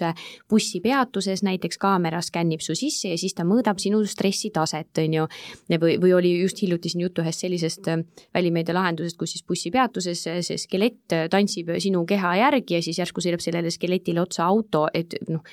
[0.50, 5.28] bussipeatuses näiteks kaamera skännib su sisse ja siis ta mõõdab sinu stressitaset, on ju.
[5.76, 8.02] või, või oli just hiljuti siin juttu ühest sellisest äh,
[8.34, 13.42] välimeedia lahendusest, kus siis bussipeatuses see skelett tantsib sinu keha järgi ja siis järsku sõidab
[13.44, 15.44] sellele skeletile otsa auto, et noh,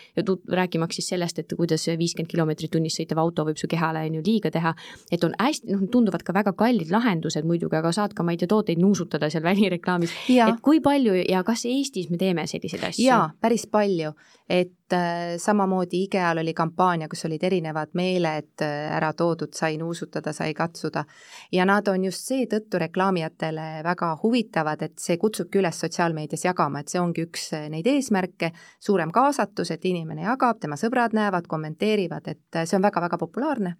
[0.61, 4.23] rääkimaks siis sellest, et kuidas viiskümmend kilomeetrit tunnis sõitev auto võib su kehale on ju
[4.25, 4.73] liiga teha,
[5.11, 8.41] et on hästi, noh, tunduvad ka väga kallid lahendused muidugi, aga saad ka, ma ei
[8.41, 10.13] tea, tooteid nuusutada seal välireklaamis.
[10.35, 13.07] et kui palju ja kas Eestis me teeme selliseid asju?
[13.07, 14.13] jaa, päris palju,
[14.51, 20.33] et äh, samamoodi IKEA-l oli kampaania, kus olid erinevad meeled äh, ära toodud, sai nuusutada,
[20.35, 21.05] sai katsuda.
[21.51, 26.91] Ja nad on just seetõttu reklaamijatele väga huvitavad, et see kutsubki üles sotsiaalmeedias jagama, et
[26.91, 32.27] see ongi üks äh, neid eesmärke, suurem kaasatus, et inimene jagab, tema sõbrad näevad, kommenteerivad,
[32.27, 33.77] et äh, see on väga-väga populaarne.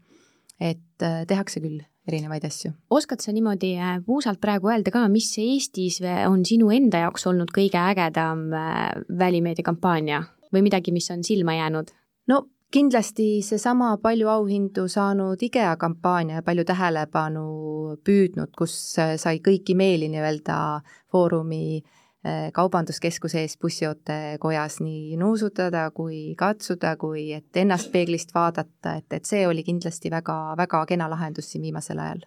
[0.61, 1.79] Et tehakse küll
[2.11, 2.73] erinevaid asju.
[2.89, 7.53] oskad sa niimoodi äh, puusalt praegu öelda ka, mis Eestis on sinu enda jaoks olnud
[7.55, 11.93] kõige ägedam äh, välimeediakampaania või midagi, mis on silma jäänud?
[12.27, 17.47] no kindlasti seesama palju auhindu saanud IKEA kampaania ja palju tähelepanu
[18.05, 20.59] püüdnud, kus sai kõiki meeli nii-öelda
[21.11, 21.99] Foorumi äh, Äh,
[22.53, 29.47] kaubanduskeskuse ees bussiootekojas nii nuusutada kui katsuda, kui et ennast peeglist vaadata, et, et see
[29.47, 32.25] oli kindlasti väga, väga kena lahendus siin viimasel ajal.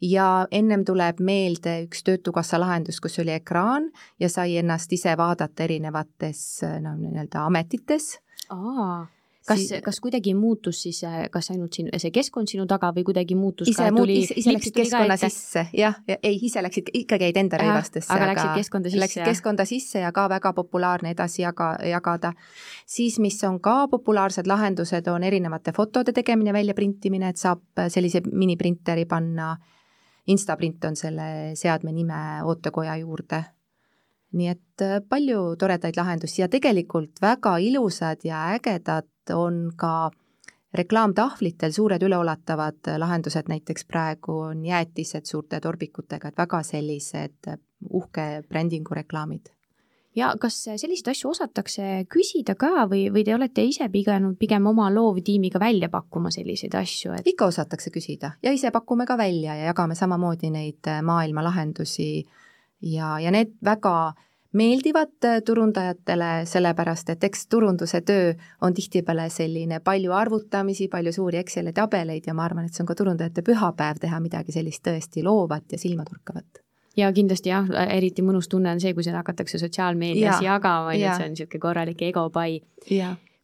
[0.00, 5.66] ja ennem tuleb meelde üks Töötukassa lahendus, kus oli ekraan ja sai ennast ise vaadata
[5.66, 8.14] erinevates noh, nii-öelda ametites.
[8.48, 9.06] aa
[9.50, 13.36] kas, kas kuidagi muutus siis, äh, kas ainult sinu, see keskkond sinu taga või kuidagi
[13.38, 17.40] muutus ise muut-, ise, ise läksid keskkonna sisse, jah, ja ei, ise läksid, ikkagi jäid
[17.42, 19.02] enda rõivastesse, aga läksid keskkonda sisse?
[19.04, 22.32] Läksid keskkonda sisse ja ka väga populaarne edasi jaga, jagada.
[22.86, 29.06] siis, mis on ka populaarsed lahendused, on erinevate fotode tegemine, väljaprintimine, et saab sellise miniprinteri
[29.10, 29.54] panna,
[30.30, 33.40] Instaprint on selle seadme nime ootekoja juurde
[34.36, 40.10] nii et äh, palju toredaid lahendusi ja tegelikult väga ilusad ja ägedad on ka
[40.74, 47.50] reklaamtahvlitel suured üleolatavad lahendused, näiteks praegu on jäätised suurte torbikutega, et väga sellised
[47.90, 49.50] uhke brändingu reklaamid
[50.16, 54.88] ja kas selliseid asju osatakse küsida ka või, või te olete ise pigem, pigem oma
[54.92, 57.28] loovtiimiga välja pakkuma selliseid asju, et?
[57.30, 62.10] ikka osatakse küsida ja ise pakume ka välja ja jagame samamoodi neid maailma lahendusi
[62.80, 64.12] ja, ja need väga
[64.52, 71.38] meeldivad äh, turundajatele, sellepärast et eks turunduse töö on tihtipeale selline palju arvutamisi, palju suuri
[71.38, 75.24] Exceli tabeleid ja ma arvan, et see on ka turundajate pühapäev teha midagi sellist tõesti
[75.24, 76.64] loovat ja silmatorkavat.
[76.96, 81.06] Ja kindlasti jah, eriti mõnus tunne on see, kui seda hakatakse sotsiaalmeedias ja, jagama, ju,
[81.06, 82.60] et see on niisugune korralik egopai.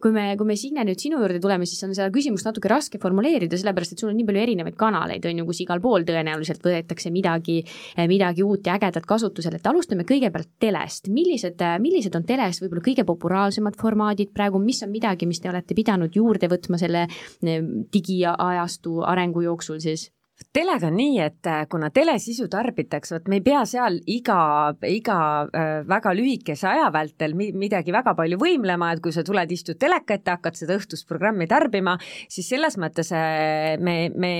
[0.02, 3.00] Kui me, kui me Signe nüüd sinu juurde tuleme, siis on seda küsimust natuke raske
[3.02, 6.64] formuleerida, sellepärast et sul on nii palju erinevaid kanaleid, on ju, kus igal pool tõenäoliselt
[6.64, 7.59] võetakse midagi,
[8.11, 11.09] midagi uut ja ägedat kasutusele, et alustame kõigepealt telest.
[11.12, 15.76] millised, millised on teles võib-olla kõige populaarsemad formaadid praegu, mis on midagi, mis te olete
[15.76, 20.11] pidanud juurde võtma selle eh, digiajastu arengu jooksul siis?
[20.57, 24.38] Telega on nii, et äh, kuna telesisu tarbitakse, vot me ei pea seal iga,
[24.88, 25.18] iga
[25.49, 29.79] äh, väga lühikese aja vältel mi midagi väga palju võimlema, et kui sa tuled, istud
[29.81, 31.96] teleka ette, hakkad seda õhtust programmi tarbima,
[32.33, 34.33] siis selles mõttes äh, me, me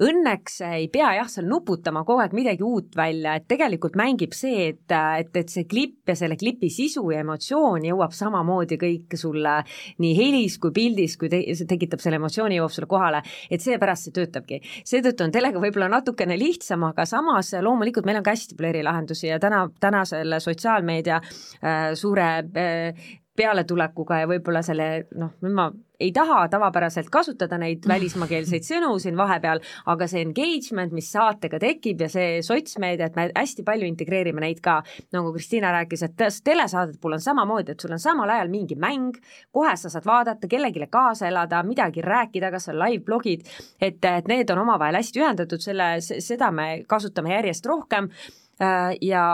[0.00, 4.70] õnneks ei pea jah, seal nuputama kogu aeg midagi uut välja, et tegelikult mängib see,
[4.74, 9.56] et, et, et see klipp ja selle klipi sisu ja emotsioon jõuab samamoodi kõik sulle
[10.04, 14.08] nii helis kui pildis, kui te, see tekitab selle emotsiooni, jõuab sulle kohale, et seepärast
[14.08, 14.60] see töötabki.
[14.84, 19.30] seetõttu on telega võib-olla natukene lihtsam, aga samas loomulikult meil on ka hästi palju erilahendusi
[19.30, 26.12] ja täna, tänasel sotsiaalmeedia äh, suure äh, pealetulekuga ja võib-olla selle noh, nüüd ma ei
[26.16, 29.60] taha tavapäraselt kasutada neid välismaakeelseid sõnu siin vahepeal,
[29.92, 34.62] aga see engagement, mis saatega tekib ja see sotsmeedia, et me hästi palju integreerime neid
[34.64, 34.80] ka,
[35.16, 39.16] nagu Kristiina rääkis, et telesaadet puhul on samamoodi, et sul on samal ajal mingi mäng,
[39.52, 43.48] kohe sa saad vaadata, kellelegi kaasa elada, midagi rääkida, kas on live-blogid,
[43.80, 48.08] et, et need on omavahel hästi ühendatud, selle, seda me kasutame järjest rohkem
[48.60, 49.24] ja,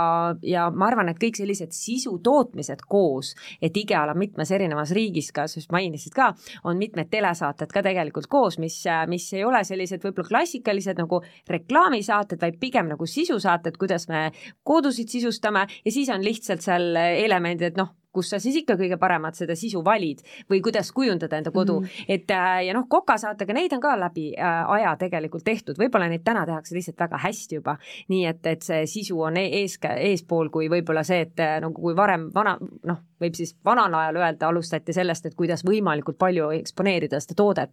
[0.43, 5.33] ja ma arvan, et kõik sellised sisu tootmised koos, et IGEA-l on mitmes erinevas riigis
[5.35, 6.31] ka, sa just mainisid ka,
[6.65, 8.79] on mitmed telesaated ka tegelikult koos, mis,
[9.11, 14.29] mis ei ole sellised võib-olla klassikalised nagu reklaamisaated, vaid pigem nagu sisusaated, kuidas me
[14.67, 15.67] kodusid sisustame.
[15.85, 19.57] Ja siis on lihtsalt seal elemendid, et noh, kus sa siis ikka kõige paremat seda
[19.59, 21.81] sisu valid või kuidas kujundada enda kodu.
[21.81, 22.15] Mm, -hmm.
[22.17, 26.25] et äh, ja noh, kokasaatega neid on ka läbi äh, aja tegelikult tehtud, võib-olla neid
[26.25, 27.77] täna tehakse lihtsalt väga hästi juba,
[28.13, 31.83] nii et, et see sisu on e-, ees, eespool kui võib-olla see, et äh, nagu
[31.83, 36.51] kui varem vana, noh, võib siis vanal ajal öelda, alustati sellest, et kuidas võimalikult palju
[36.59, 37.71] eksponeerida seda toodet.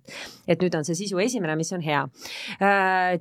[0.47, 2.01] et nüüd on see sisu esimene, mis on hea.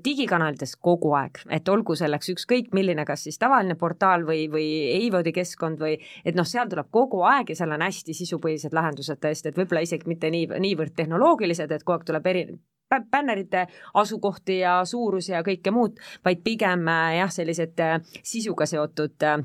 [0.05, 5.33] Digikanalites kogu aeg, et olgu selleks ükskõik milline, kas siis tavaline portaal või, või Eivodi
[5.35, 9.21] keskkond või et noh, seal tuleb kogu kogu aeg ja seal on hästi sisupõhised lahendused
[9.21, 12.45] tõesti, et võib-olla isegi mitte nii, niivõrd tehnoloogilised, et kogu aeg tuleb eri,
[13.13, 13.67] bännerite
[14.01, 19.41] asukohti ja suurusi ja kõike muud, vaid pigem äh, jah, sellised äh, sisuga seotud äh,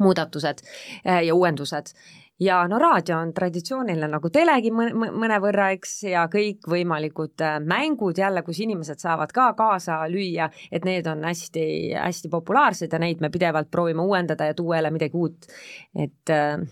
[0.00, 0.62] muudatused
[1.04, 1.90] ja uuendused
[2.40, 9.02] ja no raadio on traditsiooniline nagu telegi mõnevõrra, eks, ja kõikvõimalikud mängud jälle, kus inimesed
[9.02, 14.48] saavad ka kaasa lüüa, et need on hästi-hästi populaarsed ja neid me pidevalt proovime uuendada
[14.48, 15.52] ja tuua jälle midagi uut.
[15.94, 16.64] et äh,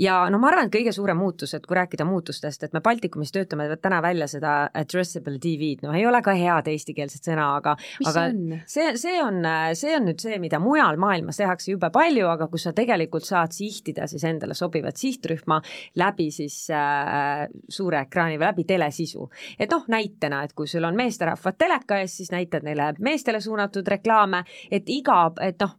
[0.00, 3.32] ja no ma arvan, et kõige suurem muutus, et kui rääkida muutustest, et me Baltikumis
[3.34, 8.10] töötame täna välja seda addressable TV-d, noh, ei ole ka head eestikeelset sõna, aga mis
[8.10, 8.56] aga see on?
[8.74, 9.40] see, see on,
[9.78, 13.54] see on nüüd see, mida mujal maailmas tehakse jube palju, aga kus sa tegelikult saad
[13.54, 15.60] sihtida siis endale sobivat sihtrühma
[16.00, 19.28] läbi siis äh, suure ekraani või läbi telesisu.
[19.58, 23.86] et noh, näitena, et kui sul on meesterahvad teleka ees, siis näitad neile meestele suunatud
[23.88, 25.78] reklaame, et iga, et noh,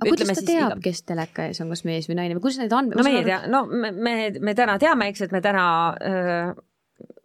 [0.00, 2.74] aga kuidas ta teab, kes teleka ees on, kas mees või naine või kuidas need
[2.76, 2.98] andmed?
[2.98, 5.64] no me ei tea, no me, me, me täna teame, eks, et me täna
[6.00, 6.50] öö,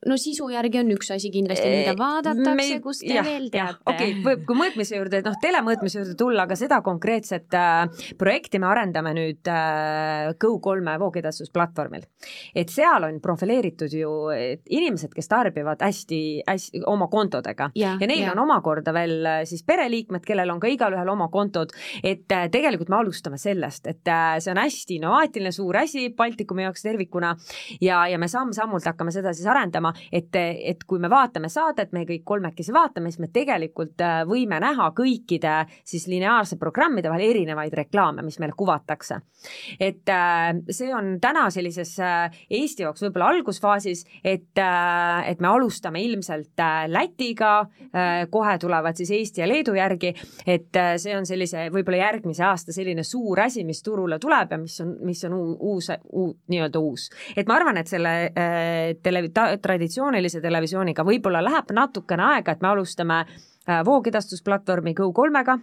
[0.06, 3.82] no sisu järgi on üks asi kindlasti, mida vaadatakse, kust te jah, veel teate.
[3.86, 8.62] okei okay,, võib, kui mõõtmise juurde, noh, telemõõtmise juurde tulla, aga seda konkreetset äh, projekti
[8.62, 12.06] me arendame nüüd äh, Go3 voogedastusplatvormil.
[12.56, 14.14] et seal on profileeritud ju
[14.70, 18.34] inimesed, kes tarbivad hästi-hästi oma kontodega ja, ja neil ja.
[18.34, 22.92] on omakorda veel äh, siis pereliikmed, kellel on ka igalühel oma kontod, et äh, tegelikult
[22.92, 27.36] me alustame sellest, et äh, see on hästi innovaatiline, suur asi Baltikumi jaoks tervikuna
[27.82, 32.06] ja, ja me samm-sammult hakkame seda siis arendama et, et kui me vaatame saadet, me
[32.08, 35.56] kõik kolmekesi vaatame, siis me tegelikult äh, võime näha kõikide
[35.86, 39.20] siis lineaarse programmide vahel erinevaid reklaame, mis meile kuvatakse.
[39.80, 46.02] et äh, see on täna sellises äh, Eesti jaoks võib-olla algusfaasis, et, et me alustame
[46.04, 47.66] ilmselt Lätiga,
[48.32, 50.12] kohe tulevad siis Eesti ja Leedu järgi,
[50.48, 54.78] et see on sellise võib-olla järgmise aasta selline suur asi, mis turule tuleb ja mis
[54.84, 57.10] on, mis on uus, uus, nii-öelda uus.
[57.36, 58.14] et ma arvan, et selle
[59.04, 59.28] tele-,
[59.86, 61.04] traditsioonilise televisiooniga.
[61.06, 65.58] Võib-olla läheb natukene aega, et me alustame äh, voogedastusplatvormi Go3-ga,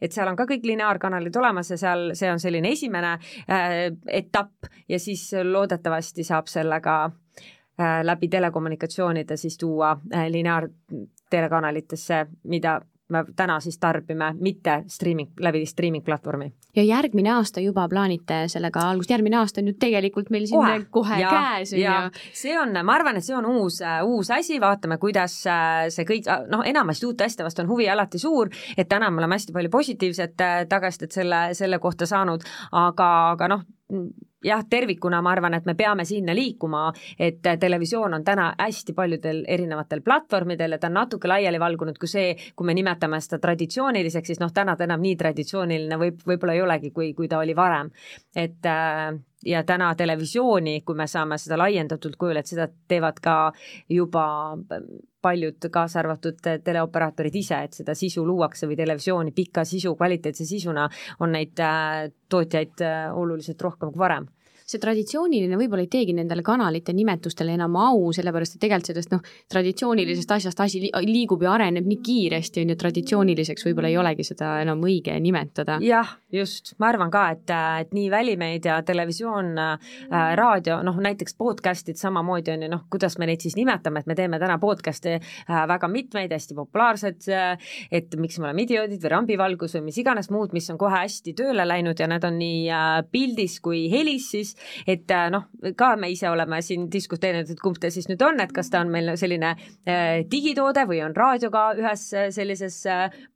[0.00, 4.66] et seal on ka kõik lineaarkanalid olemas ja seal, see on selline esimene äh, etapp.
[4.88, 12.80] Ja siis loodetavasti saab sellega äh, läbi telekommunikatsioonide siis tuua äh, lineaartelekanalitesse, mida
[13.10, 16.52] me täna siis tarbime, mitte streaming, läbi streaming platvormi.
[16.76, 20.84] ja järgmine aasta juba plaanite sellega algust, järgmine aasta on ju tegelikult meil siin kohe,
[20.90, 22.22] kohe ja, käes, on ju.
[22.42, 26.64] see on, ma arvan, et see on uus, uus asi, vaatame, kuidas see kõik, noh,
[26.66, 30.46] enamasti uute asjade vastu on huvi alati suur, et täna me oleme hästi palju positiivset
[30.68, 33.68] tagasisidet selle, selle kohta saanud, aga, aga noh,
[34.44, 39.42] jah, tervikuna ma arvan, et me peame sinna liikuma, et televisioon on täna hästi paljudel
[39.48, 44.32] erinevatel platvormidel ja ta on natuke laiali valgunud kui see, kui me nimetame seda traditsiooniliseks,
[44.32, 47.56] siis noh, täna ta enam nii traditsiooniline võib, võib-olla ei olegi, kui, kui ta oli
[47.56, 47.90] varem.
[48.36, 49.12] et äh,
[49.44, 53.36] ja täna televisiooni, kui me saame seda laiendatud kujul, et seda teevad ka
[53.88, 54.26] juba
[55.22, 60.88] paljud, kaasa arvatud teleoperaatorid ise, et seda sisu luuakse või televisiooni pika sisu, kvaliteetse sisuna
[61.20, 64.28] on neid äh, tootjaid äh, oluliselt rohkem kui varem
[64.70, 69.22] see traditsiooniline võib-olla ei teegi nendele kanalite nimetustele enam au, sellepärast et tegelikult sellest noh,
[69.50, 74.52] traditsioonilisest asjast asi liigub ja areneb nii kiiresti, on ju, traditsiooniliseks võib-olla ei olegi seda
[74.62, 75.78] enam õige nimetada.
[75.84, 77.54] jah, just, ma arvan ka, et,
[77.84, 79.90] et nii välimeedia, televisioon äh,,
[80.38, 84.18] raadio, noh näiteks podcast'id samamoodi on ju noh, kuidas me neid siis nimetame, et me
[84.18, 89.14] teeme täna podcast'e äh, väga mitmeid, hästi populaarsed äh,, et miks me oleme idioodid või
[89.16, 92.62] rambivalgus või mis iganes muud, mis on kohe hästi tööle läinud ja need on nii
[92.70, 94.54] äh, pildis kui helis siis
[94.86, 98.40] et äh, noh, ka me ise oleme siin diskuteerinud, et kumb ta siis nüüd on,
[98.42, 102.80] et kas ta on meil selline äh, digitoode või on raadio ka ühes äh, sellises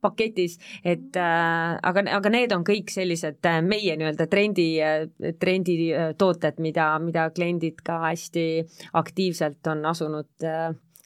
[0.01, 4.67] paketis, et aga, aga need on kõik sellised meie nii-öelda trendi
[5.39, 8.45] trenditooted, mida, mida kliendid ka hästi
[9.01, 10.47] aktiivselt on asunud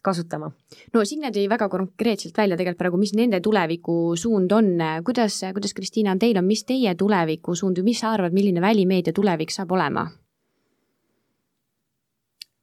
[0.01, 0.51] kasutama.
[0.93, 4.71] no Signe tõi väga konkreetselt välja tegelikult praegu, mis nende tulevikusuund on,
[5.05, 9.51] kuidas, kuidas Kristiina, teil on, mis teie tulevikusuund või mis sa arvad, milline välimeedia tulevik
[9.51, 10.09] saab olema?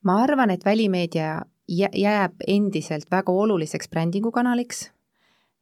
[0.07, 4.91] ma arvan, et välimeedia jääb endiselt väga oluliseks brändingukanaliks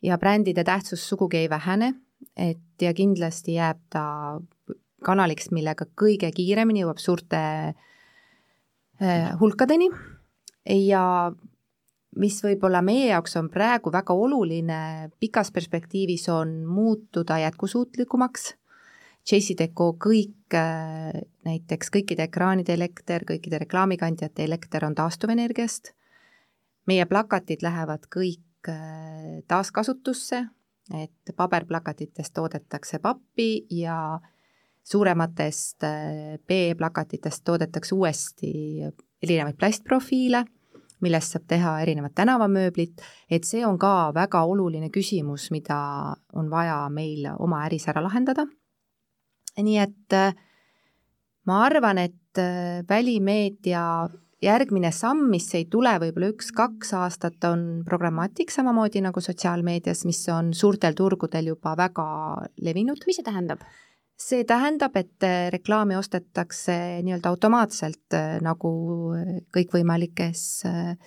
[0.05, 1.95] ja brändide tähtsus sugugi ei vähene,
[2.37, 4.05] et ja kindlasti jääb ta
[5.05, 7.41] kanaliks, millega kõige kiiremini jõuab suurte
[9.01, 9.89] äh, hulkadeni
[10.85, 11.33] ja
[12.21, 18.55] mis võib-olla meie jaoks on praegu väga oluline pikas perspektiivis, on muutuda jätkusuutlikumaks.
[19.25, 21.13] JCDecaux kõik, äh,
[21.49, 25.95] näiteks kõikide ekraanide elekter, kõikide reklaamikandjate elekter on taastuvenergiast,
[26.87, 30.43] meie plakatid lähevad kõik äh, taaskasutusse,
[31.01, 34.21] et paberplakatitest toodetakse pappi ja
[34.85, 38.53] suurematest äh, PE-plakatitest toodetakse uuesti
[39.23, 40.45] erinevaid plastprofiile,
[41.05, 45.79] millest saab teha erinevat tänavamööblit, et see on ka väga oluline küsimus, mida
[46.33, 48.49] on vaja meil oma äris ära lahendada
[49.63, 50.35] nii et äh,
[51.47, 54.09] ma arvan, et äh, välimeedia
[54.45, 60.53] järgmine samm, mis ei tule võib-olla üks-kaks aastat, on programmatik, samamoodi nagu sotsiaalmeedias, mis on
[60.57, 62.07] suurtel turgudel juba väga
[62.61, 63.07] levinud.
[63.07, 63.65] mis see tähendab?
[64.21, 68.71] See tähendab, et äh, reklaami ostetakse nii-öelda automaatselt nagu
[69.55, 70.45] kõikvõimalikes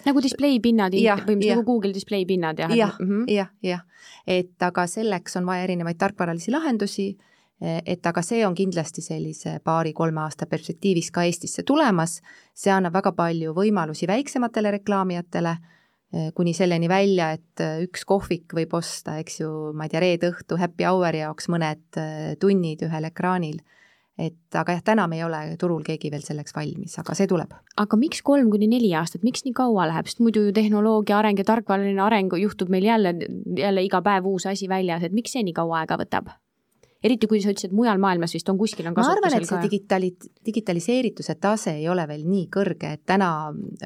[0.05, 2.75] nagu display pinnad, põhimõtteliselt nagu Google display pinnad, jah?
[2.75, 3.23] jah, mhm.
[3.31, 3.85] jah, jah.
[4.27, 7.13] et aga selleks on vaja erinevaid tarkvaralisi lahendusi
[7.61, 12.19] et aga see on kindlasti sellise paari-kolme aasta perspektiivis ka Eestisse tulemas,
[12.53, 15.55] see annab väga palju võimalusi väiksematele reklaamijatele,
[16.35, 20.55] kuni selleni välja, et üks kohvik võib osta, eks ju, ma ei tea, reede õhtu
[20.59, 21.99] happy hour'i jaoks mõned
[22.39, 23.59] tunnid ühel ekraanil
[24.17, 27.53] et aga jah, täna me ei ole turul keegi veel selleks valmis, aga see tuleb.
[27.77, 31.37] aga miks kolm kuni neli aastat, miks nii kaua läheb, sest muidu ju tehnoloogia areng
[31.37, 33.13] ja tarkvaraline areng juhtub meil jälle,
[33.57, 36.33] jälle iga päev uus asi väljas, et miks see nii kaua aega võtab?
[37.03, 40.13] Eriti kui sa ütlesid, mujal maailmas vist on kuskil on ma arvan, et see digitali-,
[40.45, 43.29] digitaliseerituse tase ei ole veel nii kõrge, et täna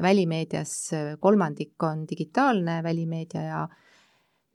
[0.02, 0.74] välimeedias
[1.20, 3.62] kolmandik on digitaalne välimeedia ja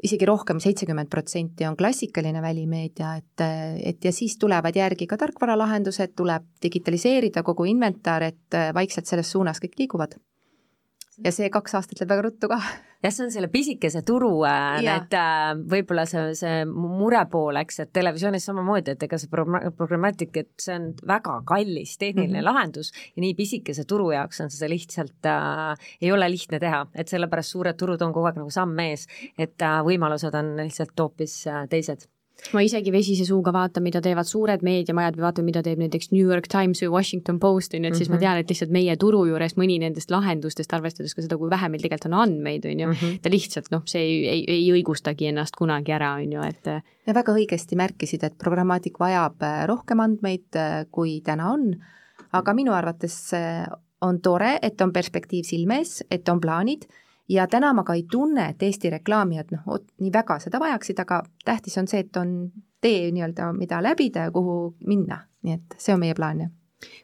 [0.03, 3.45] isegi rohkem, seitsekümmend protsenti on klassikaline välimeedia, et,
[3.91, 9.61] et ja siis tulevad järgi ka tarkvaralahendused, tuleb digitaliseerida kogu inventar, et vaikselt selles suunas
[9.63, 10.17] kõik liiguvad
[11.23, 12.57] ja see kaks aastat läheb väga ruttu ka.
[13.03, 17.93] jah, see on selle pisikese turu äh, need äh, võib-olla see, see murepool, eks, et
[17.95, 19.45] televisioonis samamoodi, et ega see pro-,
[19.77, 22.49] programmatik, et see on väga kallis tehniline mm -hmm.
[22.49, 27.07] lahendus ja nii pisikese turu jaoks on seda lihtsalt äh,, ei ole lihtne teha, et
[27.07, 31.47] sellepärast suured turud on kogu aeg nagu samm ees, et äh, võimalused on lihtsalt hoopis
[31.47, 32.09] äh, teised
[32.53, 36.23] ma isegi vesise suuga vaatan, mida teevad suured meediamajad või vaatan, mida teeb näiteks New
[36.23, 38.23] York Times või Washington Post, on ju, et siis ma mhm.
[38.23, 41.83] tean, et lihtsalt meie turu juures mõni nendest lahendustest, arvestades ka seda, kui vähe meil
[41.83, 43.17] tegelikult on andmeid, on ju -hmm.
[43.23, 46.71] ta lihtsalt noh, see ei, ei, ei õigustagi ennast kunagi ära, on ju, et
[47.07, 51.75] ja väga õigesti märkisid, et programmaatik vajab äh, rohkem andmeid, äh, kui täna on,
[52.31, 53.65] aga minu arvates äh,
[54.01, 56.85] on tore, et on perspektiiv silme ees, et on plaanid
[57.29, 61.23] ja täna ma ka ei tunne, et Eesti reklaamijad noh, nii väga seda vajaksid, aga
[61.45, 62.51] tähtis on see, et on
[62.81, 66.53] tee nii-öelda, mida läbida ja kuhu minna, nii et see on meie plaan, jah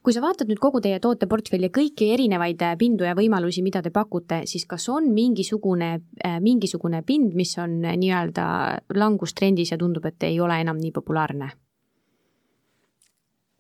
[0.05, 3.81] kui sa vaatad nüüd kogu teie tooteportfelli ja kõiki erinevaid äh, pindu ja võimalusi, mida
[3.81, 5.89] te pakute, siis kas on mingisugune,
[6.21, 8.45] äh, mingisugune pind, mis on äh, nii-öelda
[8.93, 11.49] langustrendis ja tundub, et ei ole enam nii populaarne?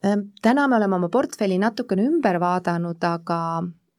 [0.03, 3.39] Ehm, täna me oleme oma portfelli natukene ümber vaadanud, aga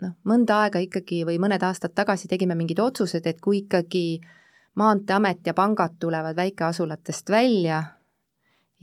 [0.05, 4.21] noh, mõnda aega ikkagi või mõned aastad tagasi tegime mingid otsused, et kui ikkagi
[4.75, 7.83] Maanteeamet ja pangad tulevad väikeasulatest välja,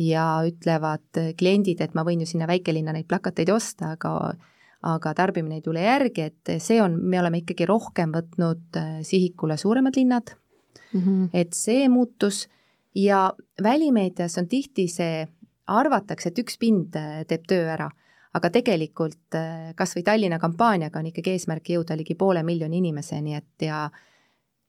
[0.01, 4.33] ja ütlevad kliendid, et ma võin ju sinna väikelinna neid plakateid osta, aga
[4.81, 9.53] aga tarbimine ei tule järgi, et see on, me oleme ikkagi rohkem võtnud äh, sihikule
[9.61, 11.27] suuremad linnad mm, -hmm.
[11.37, 12.47] et see muutus
[12.95, 15.27] ja välimeedias on tihti see,
[15.67, 17.91] arvatakse, et üks pind äh, teeb töö ära,
[18.37, 23.35] aga tegelikult äh, kas või Tallinna kampaaniaga on ikkagi eesmärk jõuda ligi poole miljoni inimeseni,
[23.35, 23.87] et ja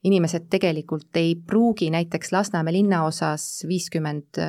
[0.04, 4.40] inimesed tegelikult ei pruugi näiteks Lasnamäe linnaosas viiskümmend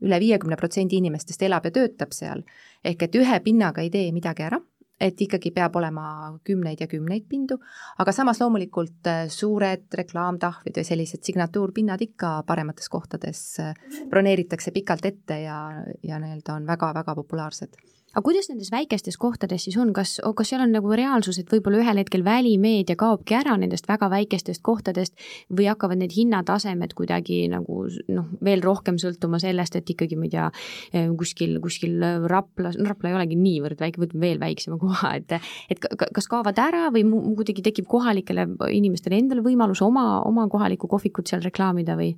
[0.00, 2.42] üle viiekümne protsendi inimestest elab ja töötab seal.
[2.84, 4.56] ehk et ühe pinnaga ei tee midagi ära,
[5.00, 6.04] et ikkagi peab olema
[6.44, 7.58] kümneid ja kümneid pindu,
[7.98, 13.72] aga samas loomulikult äh, suured reklaamtahvlid või sellised signatuurpinnad ikka paremates kohtades äh,
[14.12, 15.60] broneeritakse pikalt ette ja,
[16.04, 17.80] ja nii-öelda on väga-väga populaarsed
[18.10, 21.80] aga kuidas nendes väikestes kohtades siis on, kas, kas seal on nagu reaalsus, et võib-olla
[21.82, 25.14] ühel hetkel välimeedia kaobki ära nendest väga väikestest kohtadest
[25.54, 30.34] või hakkavad need hinnatasemed kuidagi nagu noh, veel rohkem sõltuma sellest, et ikkagi ma ei
[30.34, 30.48] tea,
[30.92, 35.38] eh, kuskil, kuskil Raplas, no Rapla ei olegi niivõrd väike, võtame veel väiksema koha, et
[35.70, 37.04] et kas kaovad ära või
[37.38, 42.16] kuidagi tekib kohalikele inimestele endale võimalus oma, oma kohalikku kohvikut seal reklaamida või?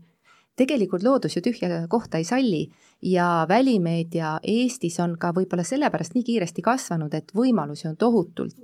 [0.57, 2.63] Tegelikult loodus ju tühja kohta ei salli
[3.03, 8.57] ja välimeedia Eestis on ka võib-olla sellepärast nii kiiresti kasvanud, et võimalusi on tohutult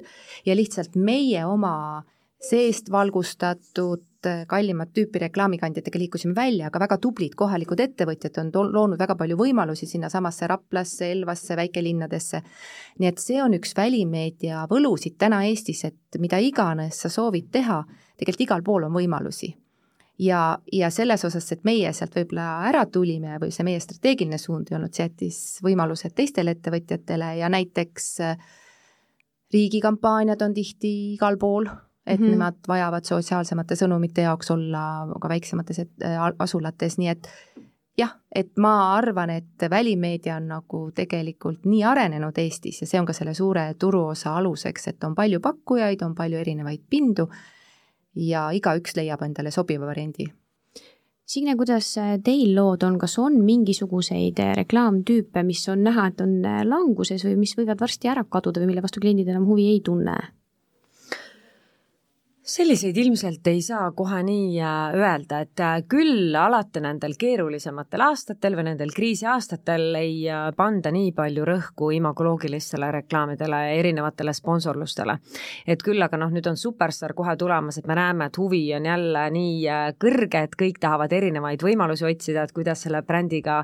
[0.47, 2.05] ja lihtsalt meie oma
[2.39, 4.05] seest valgustatud
[4.51, 9.87] kallimat tüüpi reklaamikandjatega liikusime välja, aga väga tublid kohalikud ettevõtjad on loonud väga palju võimalusi
[9.87, 12.43] sinnasamasse Raplasse, Elvasse, väikelinnadesse.
[12.99, 17.85] nii et see on üks välimeedia võlusid täna Eestis, et mida iganes sa soovid teha,
[18.19, 19.55] tegelikult igal pool on võimalusi
[20.19, 24.71] ja, ja selles osas, et meie sealt võib-olla ära tulime või see meie strateegiline suund
[24.71, 28.49] ei olnud, see jättis võimalused teistele ettevõtjatele ja näiteks äh,
[29.55, 31.69] riigikampaaniad on tihti igal pool,
[32.07, 32.31] et mm -hmm.
[32.31, 37.31] nemad vajavad sotsiaalsemate sõnumite jaoks olla ka väiksemates äh, asulates, nii et
[37.99, 43.07] jah, et ma arvan, et välimeedia on nagu tegelikult nii arenenud Eestis ja see on
[43.07, 47.29] ka selle suure turuosa aluseks, et on palju pakkujaid, on palju erinevaid pindu
[48.19, 50.27] ja igaüks leiab endale sobiva variandi.
[51.29, 51.91] Signe, kuidas
[52.25, 57.53] teil lood on, kas on mingisuguseid reklaamtüüpe, mis on näha, et on languses või mis
[57.59, 60.17] võivad varsti ära kaduda või mille vastu kliendid enam huvi ei tunne?
[62.49, 68.55] Selliseid ilmselt ei saa kohe nii äh, öelda, et äh, küll alati nendel keerulisematel aastatel
[68.57, 75.19] või nendel kriisiaastatel ei äh, panda nii palju rõhku imagoloogilistele reklaamidele ja erinevatele sponsorlustele.
[75.67, 78.89] et küll aga noh, nüüd on Superstar kohe tulemas, et me näeme, et huvi on
[78.89, 79.69] jälle nii
[80.01, 83.61] kõrge, et kõik tahavad erinevaid võimalusi otsida, et kuidas selle brändiga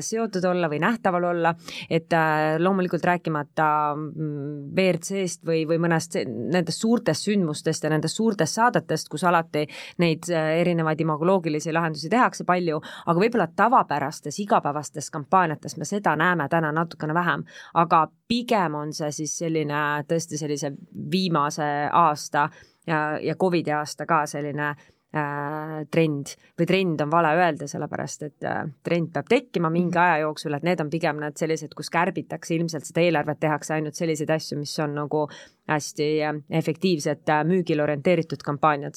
[0.00, 1.54] seotud olla või nähtaval olla,
[1.90, 2.12] et
[2.58, 9.08] loomulikult rääkimata mm, WRC-st või, või mõnest nendest suurtest sündmustest ja nendest nendest suurtest saadetest,
[9.12, 9.66] kus alati
[10.02, 16.48] neid äh, erinevaid imagoloogilisi lahendusi tehakse palju, aga võib-olla tavapärastes igapäevastes kampaaniates me seda näeme
[16.50, 20.72] täna natukene vähem, aga pigem on see siis selline tõesti sellise
[21.12, 22.48] viimase aasta
[22.86, 24.72] ja, ja Covidi aasta ka selline
[25.16, 26.34] äh, trend.
[26.58, 30.66] Või trend on vale öelda, sellepärast et äh, trend peab tekkima mingi aja jooksul, et
[30.66, 34.74] need on pigem need sellised, kus kärbitakse ilmselt seda eelarvet, tehakse ainult selliseid asju, mis
[34.82, 35.26] on nagu
[35.68, 38.94] hästi äh, efektiivsed äh, müügile orienteeritud kampaaniad.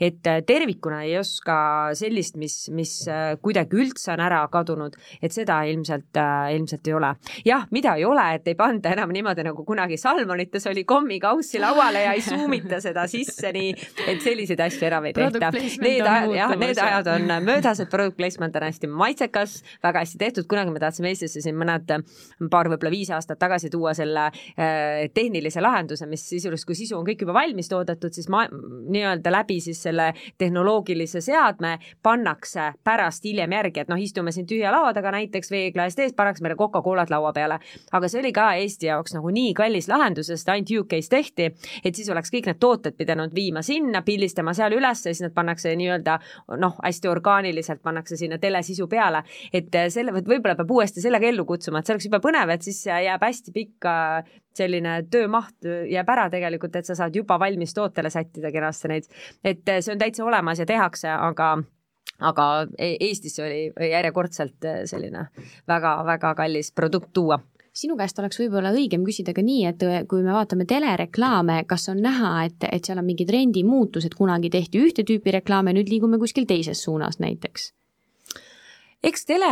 [0.00, 2.92] et äh, tervikuna ei oska sellist, mis, mis
[3.42, 6.14] kuidagi üldse on ära kadunud, et seda ilmselt,
[6.54, 7.14] ilmselt ei ole.
[7.44, 12.04] jah, mida ei ole, et ei panda enam niimoodi nagu kunagi Salmonites oli kommikaussi lauale
[12.04, 13.74] ja ei suumita seda sisse nii,
[14.06, 15.50] et selliseid asju enam ei tehta.
[15.84, 20.20] Need ajad, jah, need ajad on möödas, et product placement on hästi maitsekas, väga hästi
[20.20, 21.90] tehtud, kunagi me tahtsime Eestisse siin mõned,
[22.50, 24.30] paar, võib-olla viis aastat tagasi tuua selle
[25.14, 29.32] tehnilise lahenduse, lahenduse, mis sisuliselt, kui sisu on kõik juba valmis toodetud, siis ma nii-öelda
[29.32, 34.92] läbi siis selle tehnoloogilise seadme pannakse pärast hiljem järgi, et noh, istume siin tühja laua
[34.94, 37.58] taga näiteks veeklaast ees, pannakse meile Coca-Colat laua peale.
[37.92, 41.50] aga see oli ka Eesti jaoks nagu nii kallis lahendus, sest ainult UK-s tehti,
[41.84, 45.34] et siis oleks kõik need tooted pidanud viima sinna, pildistama seal üles ja siis need
[45.34, 46.18] pannakse nii-öelda
[46.60, 49.24] noh, hästi orgaaniliselt pannakse sinna telesisu peale.
[49.52, 52.84] et selle, võib-olla peab uuesti sellega ellu kutsuma, et see oleks jube põnev, et siis
[52.86, 53.88] jääb hästi pikk
[54.56, 59.08] selline töömaht jääb ära tegelikult, et sa saad juba valmis tootele sättida kenasti neid,
[59.44, 61.56] et see on täitsa olemas ja tehakse, aga
[62.20, 62.44] aga
[62.78, 65.26] e-, Eestisse oli järjekordselt selline
[65.68, 67.40] väga-väga kallis produkt tuua
[67.74, 72.02] sinu käest oleks võib-olla õigem küsida ka nii, et kui me vaatame telereklaame, kas on
[72.04, 76.20] näha, et, et seal on mingi trendimuutus, et kunagi tehti ühte tüüpi reklaame, nüüd liigume
[76.22, 77.72] kuskil teises suunas näiteks?
[79.04, 79.50] Eks tele,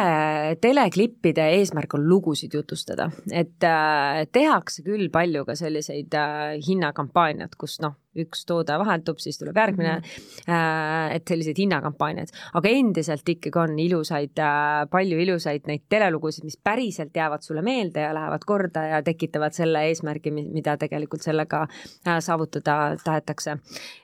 [0.62, 7.78] teleklippide eesmärk on lugusid jutustada, et äh, tehakse küll palju ka selliseid äh, hinnakampaaniad, kus
[7.84, 11.14] noh, üks toode vahetub, siis tuleb järgmine mm, -hmm.
[11.16, 17.16] et sellised hinnakampaaniad, aga endiselt ikkagi on ilusaid, äh, palju ilusaid neid telelugusid, mis päriselt
[17.16, 22.96] jäävad sulle meelde ja lähevad korda ja tekitavad selle eesmärgi, mida tegelikult sellega äh, saavutada
[23.04, 23.56] tahetakse.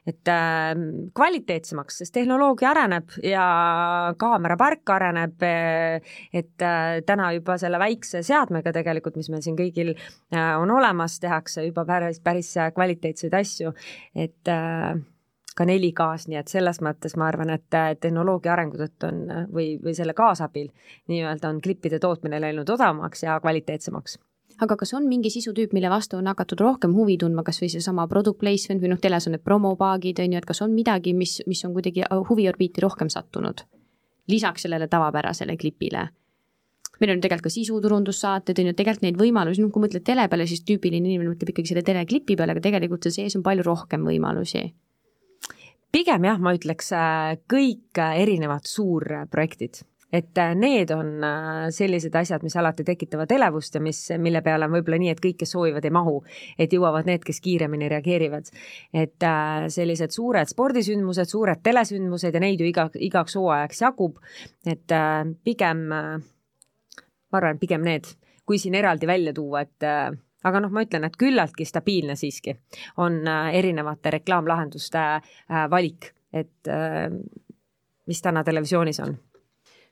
[0.06, 3.44] et ähm, kvaliteetsemaks, sest tehnoloogia areneb ja
[4.16, 5.42] kaamerapark areneb,
[6.32, 6.64] et
[7.06, 9.94] täna juba selle väikse seadmega tegelikult, mis meil siin kõigil
[10.32, 13.72] on olemas, tehakse juba päris, päris kvaliteetseid asju
[14.14, 14.94] et äh,
[15.58, 19.20] ka 4K-s, nii et selles mõttes ma arvan, et äh, tehnoloogia arengu tõttu on
[19.52, 20.70] või, või selle kaasabil
[21.10, 24.18] nii-öelda on klippide tootmine läinud odavamaks ja kvaliteetsemaks
[24.64, 28.08] aga kas on mingi sisutüüp, mille vastu on hakatud rohkem huvi tundma, kas või seesama
[28.10, 31.38] product placement või noh, teles on need promopaagid, on ju, et kas on midagi, mis,
[31.46, 33.66] mis on kuidagi huviorbiiti rohkem sattunud?
[34.28, 36.02] lisaks sellele tavapärasele klipile
[37.00, 40.48] meil on tegelikult ka sisuturundussaated, on ju, tegelikult neid võimalusi, noh, kui mõtled tele peale,
[40.50, 44.06] siis tüüpiline inimene mõtleb ikkagi selle teleklipi peale, aga tegelikult seal sees on palju rohkem
[44.08, 44.66] võimalusi.
[45.88, 49.80] Pigem jah, ma ütleks äh, kõik äh, erinevad suurprojektid,
[50.12, 51.24] et äh, need on
[51.72, 55.38] sellised asjad, mis alati tekitavad elevust ja mis, mille peale on võib-olla nii, et kõik,
[55.40, 56.18] kes soovivad, ei mahu,
[56.60, 58.52] et jõuavad need, kes kiiremini reageerivad.
[58.92, 59.28] et
[59.72, 64.20] sellised suured spordisündmused, suured telesündmused ja neid ju iga, igaks hooajaks jagub,
[64.68, 64.98] et
[65.44, 65.86] pigem
[67.32, 68.08] ma arvan, pigem need,
[68.46, 70.10] kui siin eraldi välja tuua, et äh,
[70.48, 72.56] aga noh, ma ütlen, et küllaltki stabiilne siiski
[73.04, 76.68] on äh, erinevate reklaamlahenduste äh, valik, et
[78.08, 79.14] mis täna televisioonis on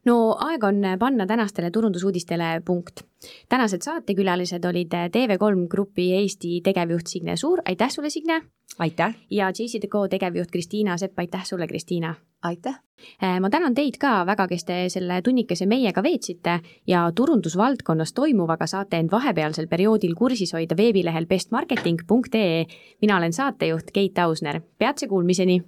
[0.05, 3.01] no aeg on panna tänastele turundusuudistele punkt.
[3.49, 8.43] tänased saatekülalised olid TV3 Grupi Eesti tegevjuht Signe Suur, aitäh sulle, Signe!
[8.78, 9.16] aitäh!
[9.30, 12.14] ja JCDecaux tegevjuht Kristiina Sepp, aitäh sulle, Kristiina!
[12.43, 12.80] Aitäh!
[13.22, 18.66] Äh, ma tänan teid ka väga, kes te selle tunnikese meiega veetsite ja turundusvaldkonnas toimuvaga
[18.66, 22.66] saate end vahepealsel perioodil kursis hoida veebilehel bestmarketing.ee.
[23.01, 25.62] mina olen saatejuht Keit Ausner, peatse kuulmiseni!